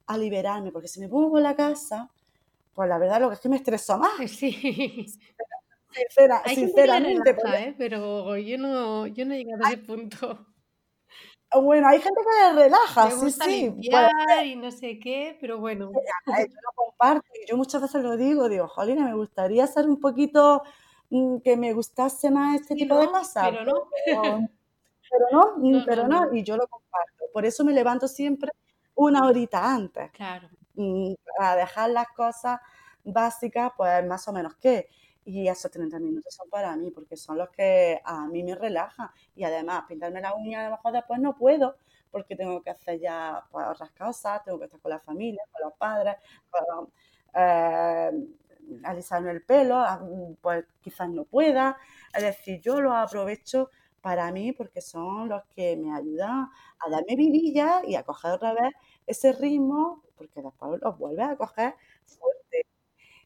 a 0.07 0.17
liberarme, 0.17 0.71
porque 0.71 0.88
si 0.88 0.99
me 0.99 1.09
pongo 1.09 1.38
en 1.38 1.43
la 1.43 1.55
casa, 1.55 2.09
pues 2.73 2.89
la 2.89 2.97
verdad 2.97 3.21
lo 3.21 3.29
que 3.29 3.36
es 3.36 3.39
que 3.41 3.49
me 3.49 3.57
estreso 3.57 3.97
más. 3.97 4.12
Sí. 4.27 5.05
sinceramente. 6.47 7.36
¿eh? 7.55 7.75
Pero 7.77 8.36
yo 8.38 8.57
no, 8.57 9.05
yo 9.07 9.25
no 9.25 9.33
he 9.33 9.43
llegado 9.43 9.63
a 9.65 9.67
ese 9.69 9.77
punto. 9.77 10.53
Bueno, 11.62 11.88
hay 11.88 12.00
gente 12.00 12.22
que 12.22 12.54
le 12.54 12.63
relaja, 12.63 13.12
sí, 13.12 13.32
sí. 13.32 13.62
Limpiar 13.70 14.46
y 14.46 14.56
no 14.56 14.72
sé 14.72 15.00
qué, 15.00 15.38
pero 15.39 15.60
bueno. 15.60 15.92
Yo 15.92 16.34
lo 16.34 16.72
comparto 16.76 17.28
y 17.34 17.50
yo 17.50 17.58
muchas 17.58 17.82
veces 17.82 18.04
lo 18.04 18.18
digo, 18.18 18.50
digo, 18.50 18.68
Jolina, 18.68 19.06
me 19.06 19.13
gustaría 19.13 19.66
ser 19.68 19.88
un 19.88 20.00
poquito 20.00 20.63
mm, 21.10 21.38
que 21.39 21.58
me 21.58 21.74
gustase 21.74 22.32
más 22.32 22.62
este 22.62 22.76
tipo 22.76 22.98
de 22.98 23.08
cosas. 23.08 23.50
Pero 23.50 23.66
no. 23.66 23.89
Pero, 24.06 25.26
no, 25.32 25.54
mm, 25.58 25.86
pero 25.86 26.08
no, 26.08 26.34
y 26.34 26.44
yo 26.44 26.58
lo 26.58 26.68
comparto. 26.68 27.26
Por 27.32 27.46
eso 27.46 27.63
me 27.63 27.74
levanto 27.74 28.08
siempre 28.08 28.52
una 28.96 29.26
horita 29.26 29.74
antes. 29.74 30.12
Claro. 30.12 30.50
Mm, 30.76 31.13
para 31.38 31.56
dejar 31.56 31.89
las 31.92 32.08
cosas 32.10 32.60
básicas, 33.04 33.72
pues 33.76 34.06
más 34.06 34.28
o 34.28 34.34
menos 34.34 34.56
qué. 34.56 34.89
Y 35.25 35.47
esos 35.47 35.71
30 35.71 35.99
minutos 35.99 36.33
son 36.36 36.49
para 36.49 36.75
mí, 36.75 36.91
porque 36.91 37.15
son 37.17 37.38
los 37.38 37.49
que 37.49 38.01
a 38.03 38.27
mí 38.27 38.43
me 38.43 38.55
relajan. 38.55 39.09
Y 39.36 39.43
además, 39.43 39.83
pintarme 39.88 40.21
la 40.21 40.33
uña 40.36 40.67
a 40.67 40.69
lo 40.83 40.91
después 40.91 41.19
no 41.19 41.36
puedo, 41.36 41.75
porque 42.12 42.36
tengo 42.36 42.62
que 42.62 42.69
hacer 42.71 42.99
ya 42.99 43.43
pues, 43.51 43.65
otras 43.67 43.91
cosas, 43.91 44.43
tengo 44.43 44.59
que 44.59 44.65
estar 44.65 44.79
con 44.81 44.91
la 44.91 44.99
familia, 44.99 45.41
con 45.51 45.62
los 45.69 45.73
padres, 45.77 46.15
eh, 47.36 48.12
alisarme 48.83 49.31
el 49.31 49.43
pelo, 49.43 49.75
ah, 49.77 50.01
pues 50.41 50.65
quizás 50.81 51.09
no 51.09 51.25
pueda. 51.25 51.77
Es 52.13 52.23
decir, 52.23 52.62
yo 52.62 52.81
lo 52.81 52.93
aprovecho 52.93 53.69
para 54.01 54.31
mí 54.31 54.51
porque 54.53 54.81
son 54.81 55.29
los 55.29 55.43
que 55.55 55.77
me 55.77 55.93
ayudan 55.95 56.49
a 56.79 56.89
darme 56.89 57.15
vidilla 57.15 57.81
y 57.86 57.95
a 57.95 58.03
coger 58.03 58.31
otra 58.33 58.53
vez 58.53 58.73
ese 59.07 59.31
ritmo, 59.33 60.03
porque 60.17 60.41
después 60.41 60.79
los 60.81 60.97
vuelves 60.97 61.27
a 61.29 61.36
coger 61.38 61.75
fuerte. 62.05 62.65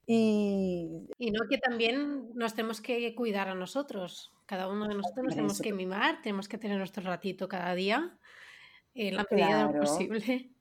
Y, 0.09 1.05
y 1.17 1.31
no 1.31 1.41
que 1.49 1.57
también 1.57 2.31
nos 2.33 2.55
tenemos 2.55 2.79
que 2.79 3.13
cuidar 3.13 3.49
a 3.49 3.55
nosotros. 3.55 4.31
Cada 4.45 4.69
uno 4.69 4.87
de 4.87 4.95
nosotros 4.95 5.25
nos 5.25 5.35
tenemos 5.35 5.61
que 5.61 5.73
mimar, 5.73 6.21
tenemos 6.21 6.47
que 6.47 6.57
tener 6.57 6.77
nuestro 6.77 7.03
ratito 7.03 7.49
cada 7.49 7.75
día, 7.75 8.17
en 8.93 9.17
la 9.17 9.25
medida 9.29 9.67
de 9.67 9.73
lo 9.73 9.79
posible. 9.81 10.51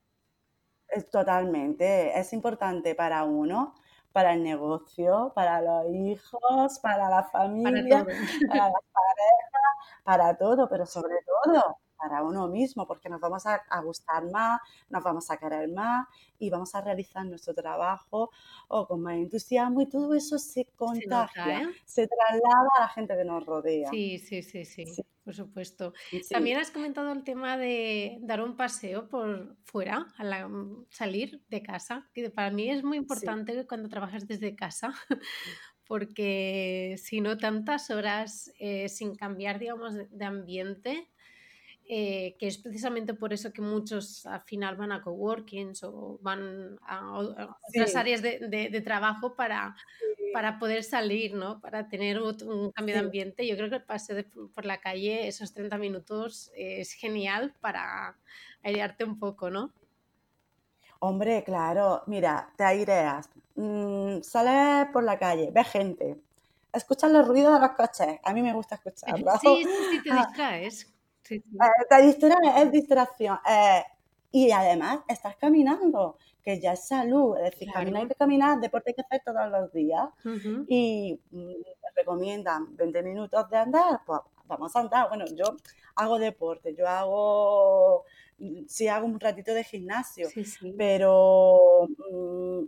Es 0.88 1.10
totalmente. 1.10 2.18
Es 2.18 2.32
importante 2.32 2.96
para 2.96 3.22
uno, 3.22 3.74
para 4.10 4.32
el 4.34 4.42
negocio, 4.42 5.32
para 5.32 5.62
los 5.62 5.94
hijos, 5.94 6.80
para 6.80 7.08
la 7.08 7.22
familia, 7.30 8.04
para, 8.04 8.18
para 8.48 8.64
las 8.64 8.82
parejas, 8.92 10.02
para 10.02 10.36
todo, 10.36 10.68
pero 10.68 10.86
sobre 10.86 11.14
todo 11.24 11.78
para 11.96 12.22
uno 12.22 12.48
mismo, 12.48 12.86
porque 12.86 13.08
nos 13.08 13.20
vamos 13.20 13.44
a, 13.46 13.80
gustar 13.82 14.30
más, 14.30 14.60
nos 14.88 15.02
vamos 15.02 15.30
a 15.30 15.36
querer 15.36 15.68
más 15.68 16.06
y 16.38 16.50
vamos 16.50 16.74
a 16.74 16.80
realizar 16.80 17.24
nuestro 17.24 17.54
trabajo 17.54 18.30
o 18.68 18.86
con 18.86 19.00
más 19.02 19.14
entusiasmo 19.14 19.80
y 19.80 19.88
todo 19.88 20.14
eso 20.14 20.38
se 20.38 20.66
contagia, 20.76 21.62
¿eh? 21.62 21.68
se, 21.84 22.06
traslada 22.06 22.70
a 22.76 22.80
la 22.82 22.88
gente 22.88 23.16
que 23.16 23.24
nos 23.24 23.44
rodea. 23.44 23.90
Sí, 23.90 24.18
sí, 24.18 24.42
sí, 24.42 24.64
sí, 24.64 24.84
por 25.24 25.34
supuesto. 25.34 25.92
También 26.30 26.58
has 26.58 26.70
comentado 26.70 27.12
el 27.12 27.24
tema 27.24 27.56
de 27.56 28.18
dar 28.20 28.42
un 28.42 28.56
paseo 28.56 29.08
por 29.08 29.56
fuera, 29.64 30.06
al 30.18 30.86
salir 30.90 31.42
de 31.48 31.62
casa, 31.62 32.08
que 32.12 32.30
para 32.30 32.50
mí 32.50 32.70
es 32.70 32.84
muy 32.84 32.96
importante 32.96 33.66
cuando 33.66 33.88
trabajas 33.88 34.26
desde 34.26 34.54
casa. 34.54 34.92
porque 35.86 36.96
si 36.98 37.20
no 37.20 37.38
tantas 37.38 37.90
horas 37.90 38.52
eh, 38.58 38.88
sin 38.88 39.14
cambiar, 39.14 39.58
digamos, 39.58 39.94
de 40.10 40.24
ambiente, 40.24 41.08
eh, 41.88 42.34
que 42.38 42.48
es 42.48 42.58
precisamente 42.58 43.14
por 43.14 43.32
eso 43.32 43.52
que 43.52 43.62
muchos 43.62 44.26
al 44.26 44.42
final 44.42 44.74
van 44.74 44.90
a 44.90 45.02
coworkings 45.02 45.84
o 45.84 46.18
van 46.20 46.76
a, 46.82 47.18
otras 47.18 47.94
áreas 47.94 48.22
de, 48.22 48.82
trabajo 48.84 49.36
para, 49.36 49.76
para 50.32 50.58
poder 50.58 50.82
salir, 50.82 51.34
¿no? 51.34 51.60
Para 51.60 51.88
tener 51.88 52.20
un, 52.20 52.72
cambio 52.72 52.96
de 52.96 53.00
ambiente. 53.00 53.46
Yo 53.46 53.56
creo 53.56 53.70
que 53.70 53.76
el 53.76 53.84
paseo 53.84 54.24
por 54.52 54.64
la 54.64 54.78
calle, 54.78 55.28
esos 55.28 55.52
30 55.54 55.78
minutos, 55.78 56.50
es 56.56 56.92
genial 56.92 57.54
para 57.60 58.16
airearte 58.64 59.04
un 59.04 59.18
poco, 59.20 59.48
¿no? 59.50 59.72
Hombre, 60.98 61.44
claro, 61.44 62.02
mira, 62.06 62.50
te 62.56 62.64
aireas, 62.64 63.28
mm, 63.54 64.22
sales 64.22 64.88
por 64.92 65.04
la 65.04 65.18
calle, 65.18 65.50
ves 65.52 65.68
gente, 65.68 66.16
escuchas 66.72 67.12
los 67.12 67.28
ruidos 67.28 67.54
de 67.54 67.60
los 67.60 67.76
coches, 67.76 68.18
a 68.24 68.32
mí 68.32 68.42
me 68.42 68.54
gusta 68.54 68.74
escucharlos. 68.84 69.40
Sí, 69.40 69.64
sí, 69.64 69.70
sí, 69.92 70.02
te 70.02 70.10
distraes. 70.14 70.95
Sí, 71.26 71.36
eh, 71.36 72.56
es 72.58 72.72
distracción. 72.72 73.38
Eh, 73.48 73.82
y 74.32 74.50
además 74.50 75.00
estás 75.08 75.36
caminando, 75.36 76.18
que 76.42 76.60
ya 76.60 76.72
es 76.72 76.86
salud. 76.86 77.36
Es 77.38 77.52
decir, 77.52 77.72
caminar 77.72 78.06
y 78.10 78.14
caminar, 78.14 78.60
deporte 78.60 78.90
hay 78.90 78.94
que 78.94 79.02
hacer 79.02 79.22
todos 79.24 79.50
los 79.50 79.72
días. 79.72 80.08
Y 80.68 81.18
me 81.30 81.42
mm, 81.42 81.62
recomiendan 81.96 82.76
20 82.76 83.02
minutos 83.02 83.48
de 83.50 83.56
andar, 83.56 84.00
pues 84.04 84.20
vamos 84.46 84.74
a 84.76 84.80
andar. 84.80 85.08
Bueno, 85.08 85.24
yo 85.34 85.56
hago 85.94 86.18
deporte, 86.18 86.74
yo 86.74 86.86
hago, 86.86 88.04
mm, 88.38 88.66
sí 88.68 88.88
hago 88.88 89.06
un 89.06 89.18
ratito 89.18 89.54
de 89.54 89.64
gimnasio, 89.64 90.28
pero... 90.76 91.88
Mm, 92.12 92.64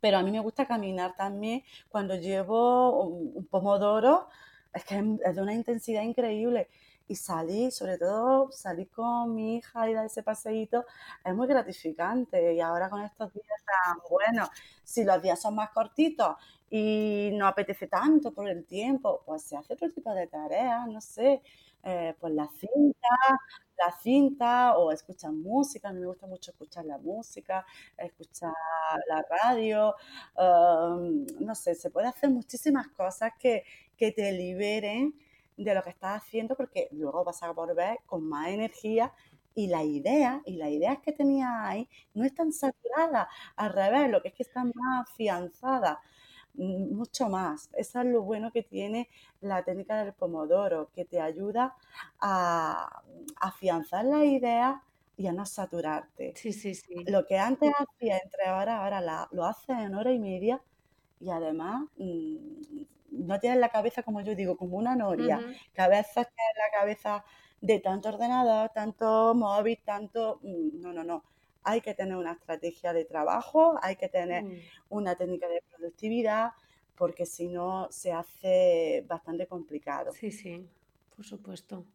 pero 0.00 0.18
a 0.18 0.22
mí 0.22 0.30
me 0.30 0.40
gusta 0.40 0.66
caminar 0.66 1.16
también 1.16 1.62
cuando 1.88 2.14
llevo 2.14 3.06
un 3.06 3.46
pomodoro, 3.46 4.28
es 4.74 4.84
que 4.84 5.02
es 5.24 5.34
de 5.34 5.40
una 5.40 5.54
intensidad 5.54 6.02
increíble 6.02 6.68
y 7.06 7.16
salir, 7.16 7.70
sobre 7.72 7.98
todo 7.98 8.50
salir 8.52 8.90
con 8.90 9.34
mi 9.34 9.56
hija 9.56 9.88
y 9.90 9.94
dar 9.94 10.06
ese 10.06 10.22
paseíto, 10.22 10.84
es 11.24 11.34
muy 11.34 11.46
gratificante. 11.46 12.54
Y 12.54 12.60
ahora 12.60 12.88
con 12.90 13.02
estos 13.02 13.32
días 13.32 13.62
tan 13.66 13.98
buenos, 14.10 14.48
si 14.82 15.04
los 15.04 15.20
días 15.22 15.40
son 15.40 15.54
más 15.54 15.70
cortitos 15.70 16.36
y 16.70 17.30
no 17.34 17.46
apetece 17.46 17.86
tanto 17.88 18.32
por 18.32 18.48
el 18.48 18.64
tiempo, 18.66 19.22
pues 19.26 19.42
se 19.42 19.56
hace 19.56 19.74
otro 19.74 19.90
tipo 19.92 20.12
de 20.14 20.26
tareas, 20.26 20.86
no 20.88 21.00
sé, 21.00 21.42
eh, 21.82 22.14
pues 22.18 22.32
la 22.32 22.48
cinta, 22.48 23.08
la 23.78 23.92
cinta 23.92 24.76
o 24.78 24.92
escuchar 24.92 25.32
música, 25.32 25.88
a 25.88 25.92
mí 25.92 26.00
me 26.00 26.06
gusta 26.06 26.26
mucho 26.26 26.50
escuchar 26.52 26.84
la 26.84 26.98
música, 26.98 27.66
escuchar 27.98 28.52
la 29.08 29.22
radio, 29.42 29.94
um, 30.36 31.26
no 31.40 31.54
sé, 31.54 31.74
se 31.74 31.90
puede 31.90 32.08
hacer 32.08 32.30
muchísimas 32.30 32.88
cosas 32.88 33.32
que, 33.38 33.64
que 33.96 34.12
te 34.12 34.32
liberen 34.32 35.14
de 35.56 35.74
lo 35.74 35.82
que 35.82 35.90
estás 35.90 36.22
haciendo 36.22 36.56
porque 36.56 36.88
luego 36.92 37.24
vas 37.24 37.42
a 37.42 37.52
volver 37.52 37.98
con 38.06 38.24
más 38.28 38.48
energía 38.48 39.12
y 39.54 39.68
la 39.68 39.84
idea, 39.84 40.42
y 40.46 40.56
las 40.56 40.70
ideas 40.70 40.98
que 40.98 41.12
tenía 41.12 41.66
ahí 41.68 41.88
no 42.14 42.24
están 42.24 42.52
saturadas, 42.52 43.28
al 43.56 43.72
revés, 43.72 44.10
lo 44.10 44.20
que 44.20 44.28
es 44.28 44.34
que 44.34 44.42
están 44.42 44.72
más 44.74 45.02
afianzadas, 45.08 45.98
mm, 46.54 46.94
mucho 46.96 47.28
más. 47.28 47.70
Eso 47.74 48.00
es 48.00 48.06
lo 48.06 48.22
bueno 48.22 48.50
que 48.52 48.62
tiene 48.62 49.08
la 49.40 49.62
técnica 49.64 50.02
del 50.02 50.12
pomodoro, 50.14 50.90
que 50.94 51.04
te 51.04 51.20
ayuda 51.20 51.76
a 52.20 53.02
afianzar 53.40 54.04
las 54.04 54.24
ideas 54.24 54.76
y 55.16 55.26
a 55.28 55.32
no 55.32 55.46
saturarte. 55.46 56.32
Sí, 56.36 56.52
sí, 56.52 56.74
sí. 56.74 56.94
Lo 57.06 57.24
que 57.26 57.38
antes 57.38 57.70
hacía 57.78 58.18
entre 58.18 58.50
horas, 58.50 58.80
ahora 58.80 59.28
lo 59.32 59.44
haces 59.44 59.78
en 59.78 59.94
hora 59.94 60.12
y 60.12 60.18
media 60.18 60.60
y 61.20 61.30
además 61.30 61.84
mm, 61.96 62.82
no 63.14 63.38
tienes 63.40 63.58
la 63.58 63.68
cabeza, 63.68 64.02
como 64.02 64.20
yo 64.20 64.34
digo, 64.34 64.56
como 64.56 64.76
una 64.76 64.96
noria, 64.96 65.38
que 65.72 65.88
veces 65.88 66.14
tienes 66.14 66.54
la 66.56 66.78
cabeza 66.78 67.24
de 67.60 67.80
tanto 67.80 68.10
ordenador, 68.10 68.70
tanto 68.74 69.34
móvil, 69.34 69.78
tanto... 69.84 70.40
Mm, 70.42 70.80
no, 70.80 70.92
no, 70.92 71.04
no. 71.04 71.24
Hay 71.62 71.80
que 71.80 71.94
tener 71.94 72.16
una 72.16 72.32
estrategia 72.32 72.92
de 72.92 73.06
trabajo, 73.06 73.78
hay 73.80 73.96
que 73.96 74.08
tener 74.08 74.44
mm. 74.44 74.58
una 74.90 75.14
técnica 75.16 75.48
de 75.48 75.62
productividad, 75.70 76.52
porque 76.94 77.24
si 77.24 77.48
no 77.48 77.88
se 77.90 78.12
hace 78.12 79.04
bastante 79.08 79.46
complicado. 79.46 80.12
Sí, 80.12 80.30
sí, 80.30 80.68
por 81.16 81.24
supuesto. 81.24 81.86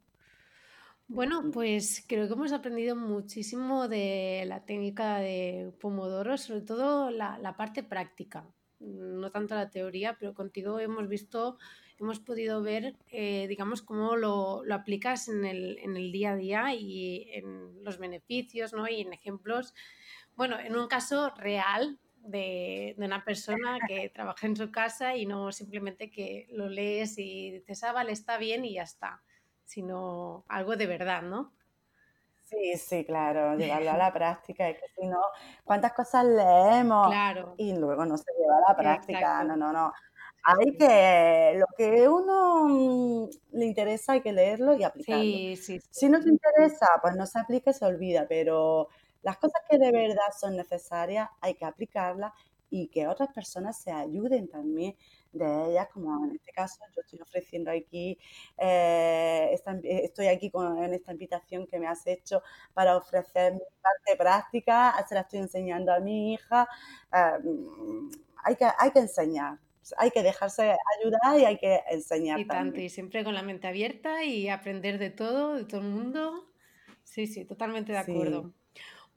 Bueno, 1.07 1.43
mm. 1.43 1.51
pues 1.51 2.03
creo 2.07 2.27
que 2.27 2.33
hemos 2.33 2.51
aprendido 2.51 2.95
muchísimo 2.95 3.87
de 3.87 4.43
la 4.47 4.65
técnica 4.65 5.19
de 5.19 5.71
Pomodoro, 5.79 6.37
sobre 6.37 6.61
todo 6.61 7.11
la, 7.11 7.37
la 7.37 7.55
parte 7.55 7.83
práctica, 7.83 8.47
no 8.79 9.29
tanto 9.31 9.55
la 9.55 9.69
teoría, 9.69 10.17
pero 10.19 10.33
contigo 10.33 10.79
hemos 10.79 11.07
visto 11.07 11.57
hemos 11.99 12.19
podido 12.19 12.61
ver, 12.61 12.95
eh, 13.09 13.45
digamos, 13.47 13.81
cómo 13.81 14.15
lo, 14.15 14.63
aplicas 14.71 15.27
en 15.27 15.45
el, 15.45 16.11
día 16.11 16.31
a 16.31 16.35
día 16.35 16.73
y 16.73 17.29
en 17.33 17.83
los 17.83 17.97
beneficios, 17.97 18.73
¿no? 18.73 18.87
Y 18.87 19.01
en 19.01 19.13
ejemplos, 19.13 19.73
bueno, 20.35 20.57
en 20.59 20.75
un 20.77 20.87
caso 20.87 21.33
real 21.35 21.99
de, 22.23 22.95
una 22.97 23.23
persona 23.25 23.79
que 23.87 24.09
trabaja 24.13 24.47
en 24.47 24.55
su 24.55 24.71
casa 24.71 25.15
y 25.15 25.25
no 25.25 25.51
simplemente 25.51 26.09
que 26.09 26.47
lo 26.51 26.69
lees 26.69 27.17
y 27.17 27.51
dices, 27.51 27.83
ah, 27.83 27.91
vale, 27.91 28.13
está 28.13 28.37
bien 28.37 28.63
y 28.63 28.75
ya 28.75 28.83
está, 28.83 29.21
sino 29.65 30.45
algo 30.47 30.77
de 30.77 30.87
verdad, 30.87 31.21
¿no? 31.21 31.53
Sí, 32.49 32.77
sí, 32.77 33.05
claro, 33.05 33.55
llevarlo 33.55 33.91
a 33.91 33.97
la 33.97 34.13
práctica, 34.13 34.69
es 34.69 34.79
que 34.79 34.87
si 34.97 35.07
no, 35.07 35.19
¿cuántas 35.63 35.93
cosas 35.93 36.25
leemos? 36.25 37.13
Y 37.57 37.75
luego 37.75 38.05
no 38.05 38.17
se 38.17 38.31
lleva 38.39 38.57
a 38.57 38.71
la 38.71 38.77
práctica, 38.77 39.43
no, 39.43 39.55
no, 39.55 39.71
no. 39.71 39.93
Hay 40.43 40.77
que, 40.77 41.55
lo 41.59 41.65
que 41.77 42.07
uno 42.07 42.67
mm, 42.67 43.29
le 43.51 43.65
interesa 43.65 44.13
hay 44.13 44.21
que 44.21 44.31
leerlo 44.31 44.73
y 44.75 44.83
aplicarlo. 44.83 45.23
Si 45.91 46.09
no 46.09 46.19
te 46.21 46.29
interesa, 46.29 46.87
pues 47.01 47.15
no 47.15 47.25
se 47.25 47.39
aplica 47.39 47.71
y 47.71 47.73
se 47.73 47.85
olvida, 47.85 48.25
pero 48.27 48.87
las 49.21 49.37
cosas 49.37 49.61
que 49.69 49.77
de 49.77 49.91
verdad 49.91 50.31
son 50.39 50.55
necesarias 50.55 51.29
hay 51.41 51.55
que 51.55 51.65
aplicarlas 51.65 52.33
y 52.69 52.87
que 52.87 53.07
otras 53.07 53.33
personas 53.33 53.79
se 53.81 53.91
ayuden 53.91 54.47
también 54.47 54.95
de 55.31 55.71
ellas, 55.71 55.87
como 55.93 56.25
en 56.25 56.35
este 56.35 56.51
caso 56.51 56.79
yo 56.95 57.01
estoy 57.01 57.19
ofreciendo 57.21 57.71
aquí, 57.71 58.17
eh, 58.57 59.53
eh, 59.53 60.01
estoy 60.03 60.27
aquí 60.27 60.49
con, 60.49 60.83
en 60.83 60.93
esta 60.93 61.11
invitación 61.11 61.67
que 61.67 61.79
me 61.79 61.87
has 61.87 62.05
hecho 62.07 62.41
para 62.73 62.97
ofrecer 62.97 63.53
mi 63.53 63.59
parte 63.81 64.17
práctica, 64.17 64.95
se 65.07 65.15
la 65.15 65.21
estoy 65.21 65.39
enseñando 65.39 65.93
a 65.93 65.99
mi 65.99 66.33
hija, 66.33 66.67
eh, 67.13 67.39
mm, 67.43 68.09
hay, 68.43 68.55
que, 68.55 68.65
hay 68.77 68.91
que 68.91 68.99
enseñar, 68.99 69.59
hay 69.97 70.11
que 70.11 70.23
dejarse 70.23 70.75
ayudar 70.99 71.39
y 71.39 71.45
hay 71.45 71.57
que 71.57 71.81
enseñar. 71.89 72.39
Y 72.39 72.45
tanto, 72.45 72.79
y 72.79 72.89
siempre 72.89 73.23
con 73.23 73.35
la 73.35 73.43
mente 73.43 73.67
abierta 73.67 74.23
y 74.23 74.49
aprender 74.49 74.97
de 74.97 75.09
todo, 75.09 75.55
de 75.55 75.65
todo 75.65 75.81
el 75.81 75.87
mundo. 75.87 76.45
Sí, 77.03 77.27
sí, 77.27 77.45
totalmente 77.45 77.91
de 77.91 77.97
acuerdo. 77.97 78.53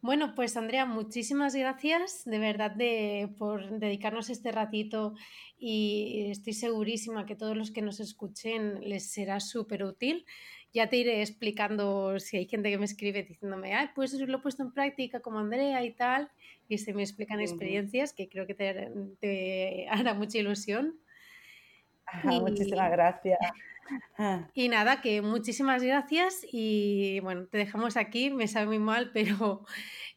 Bueno, 0.03 0.35
pues 0.35 0.57
Andrea, 0.57 0.85
muchísimas 0.85 1.55
gracias 1.55 2.25
de 2.25 2.41
verdad 2.41 2.73
de, 2.73 3.33
por 3.38 3.79
dedicarnos 3.79 4.31
este 4.31 4.51
ratito 4.51 5.15
y 5.57 6.27
estoy 6.29 6.55
segurísima 6.55 7.25
que 7.25 7.37
todos 7.37 7.57
los 7.57 7.71
que 7.71 7.83
nos 7.83 8.01
escuchen 8.01 8.81
les 8.81 9.12
será 9.12 9.38
súper 9.38 9.85
útil. 9.85 10.27
Ya 10.75 10.88
te 10.88 10.97
iré 10.97 11.21
explicando 11.21 12.19
si 12.19 12.37
hay 12.37 12.49
gente 12.49 12.69
que 12.69 12.79
me 12.79 12.85
escribe 12.85 13.23
diciéndome, 13.23 13.75
Ay, 13.75 13.91
pues 13.95 14.12
lo 14.15 14.38
he 14.38 14.41
puesto 14.41 14.65
en 14.65 14.73
práctica 14.73 15.21
como 15.21 15.38
Andrea 15.38 15.85
y 15.85 15.95
tal, 15.95 16.33
y 16.69 16.79
se 16.79 16.95
me 16.95 17.03
explican 17.03 17.41
experiencias 17.41 18.12
que 18.12 18.29
creo 18.29 18.45
que 18.45 18.55
te, 18.55 19.87
hará 19.88 20.15
mucha 20.15 20.38
ilusión. 20.38 20.99
Muchísimas 22.25 22.90
gracias. 22.90 23.38
Y 24.55 24.68
nada, 24.68 25.01
que 25.01 25.22
muchísimas 25.22 25.83
gracias 25.83 26.46
y 26.51 27.20
bueno, 27.20 27.46
te 27.46 27.59
dejamos 27.59 27.96
aquí, 27.96 28.31
me 28.31 28.48
sabe 28.48 28.66
muy 28.66 28.79
mal, 28.79 29.11
pero 29.12 29.64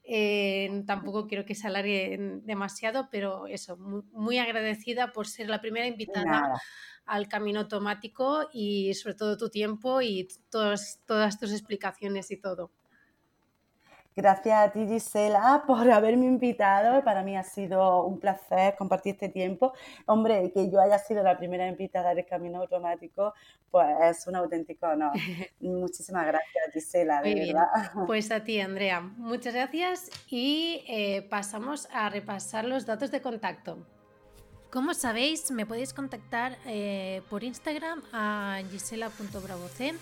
eh, 0.04 0.84
tampoco 0.86 1.28
quiero 1.28 1.46
que 1.46 1.56
se 1.56 1.68
alargue 1.68 2.18
demasiado, 2.44 3.10
pero 3.12 3.48
eso, 3.48 3.78
muy, 3.78 4.38
agradecida 4.38 5.12
por 5.12 5.28
ser 5.28 5.50
la 5.50 5.62
primera 5.62 5.88
invitada 5.88 6.62
al 7.06 7.28
camino 7.28 7.62
automático 7.62 8.50
y 8.54 8.94
sobre 8.94 9.16
todo 9.16 9.38
tu 9.38 9.50
tiempo 9.50 10.02
y 10.02 10.28
todas, 10.50 11.02
todas 11.06 11.40
tus 11.40 11.52
explicaciones 11.52 12.32
y 12.32 12.38
todo. 12.38 12.72
Gracias 14.18 14.58
a 14.58 14.72
ti, 14.72 14.88
Gisela, 14.88 15.64
por 15.68 15.92
haberme 15.92 16.26
invitado. 16.26 17.04
Para 17.04 17.22
mí 17.22 17.36
ha 17.36 17.44
sido 17.44 18.06
un 18.06 18.18
placer 18.18 18.74
compartir 18.78 19.16
este 19.16 19.28
tiempo. 19.28 19.74
Hombre, 20.06 20.54
que 20.54 20.72
yo 20.72 20.80
haya 20.80 20.98
sido 21.00 21.22
la 21.22 21.38
primera 21.38 21.68
invitada 21.68 22.16
del 22.16 22.26
Camino 22.26 22.62
Automático, 22.62 23.34
pues 23.70 23.90
es 24.04 24.26
un 24.28 24.38
auténtico 24.38 24.88
honor. 24.88 25.12
Muchísimas 25.60 26.28
gracias, 26.28 26.72
Gisela, 26.72 27.22
de 27.22 27.36
verdad. 27.36 27.68
Pues 28.08 28.32
a 28.32 28.42
ti, 28.42 28.62
Andrea. 28.62 29.02
Muchas 29.02 29.54
gracias 29.54 30.10
y 30.30 30.86
eh, 30.88 31.28
pasamos 31.30 31.90
a 31.92 32.08
repasar 32.10 32.64
los 32.64 32.86
datos 32.86 33.12
de 33.12 33.22
contacto. 33.22 33.86
Como 34.72 34.94
sabéis, 34.94 35.52
me 35.52 35.66
podéis 35.66 35.94
contactar 35.94 36.58
eh, 36.66 37.22
por 37.30 37.44
Instagram 37.44 38.02
a 38.14 38.62
gisela.bravoc, 38.72 39.98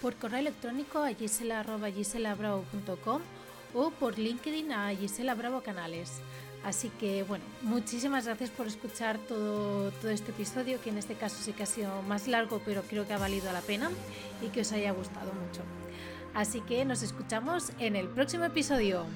por 0.00 0.16
correo 0.16 0.38
electrónico 0.38 1.02
a 1.02 1.10
gisela.giselabravo.com 1.10 3.39
o 3.74 3.90
por 3.90 4.18
LinkedIn 4.18 4.72
a 4.72 4.94
Gisela 4.94 5.34
Bravo 5.34 5.62
Canales. 5.62 6.20
Así 6.64 6.90
que 7.00 7.22
bueno, 7.22 7.44
muchísimas 7.62 8.26
gracias 8.26 8.50
por 8.50 8.66
escuchar 8.66 9.18
todo, 9.18 9.90
todo 9.92 10.10
este 10.10 10.30
episodio, 10.30 10.80
que 10.82 10.90
en 10.90 10.98
este 10.98 11.14
caso 11.14 11.36
sí 11.40 11.52
que 11.52 11.62
ha 11.62 11.66
sido 11.66 12.02
más 12.02 12.28
largo, 12.28 12.60
pero 12.64 12.82
creo 12.82 13.06
que 13.06 13.14
ha 13.14 13.18
valido 13.18 13.50
la 13.52 13.62
pena 13.62 13.90
y 14.42 14.48
que 14.48 14.60
os 14.60 14.72
haya 14.72 14.92
gustado 14.92 15.32
mucho. 15.32 15.62
Así 16.34 16.60
que 16.60 16.84
nos 16.84 17.02
escuchamos 17.02 17.72
en 17.78 17.96
el 17.96 18.08
próximo 18.08 18.44
episodio. 18.44 19.06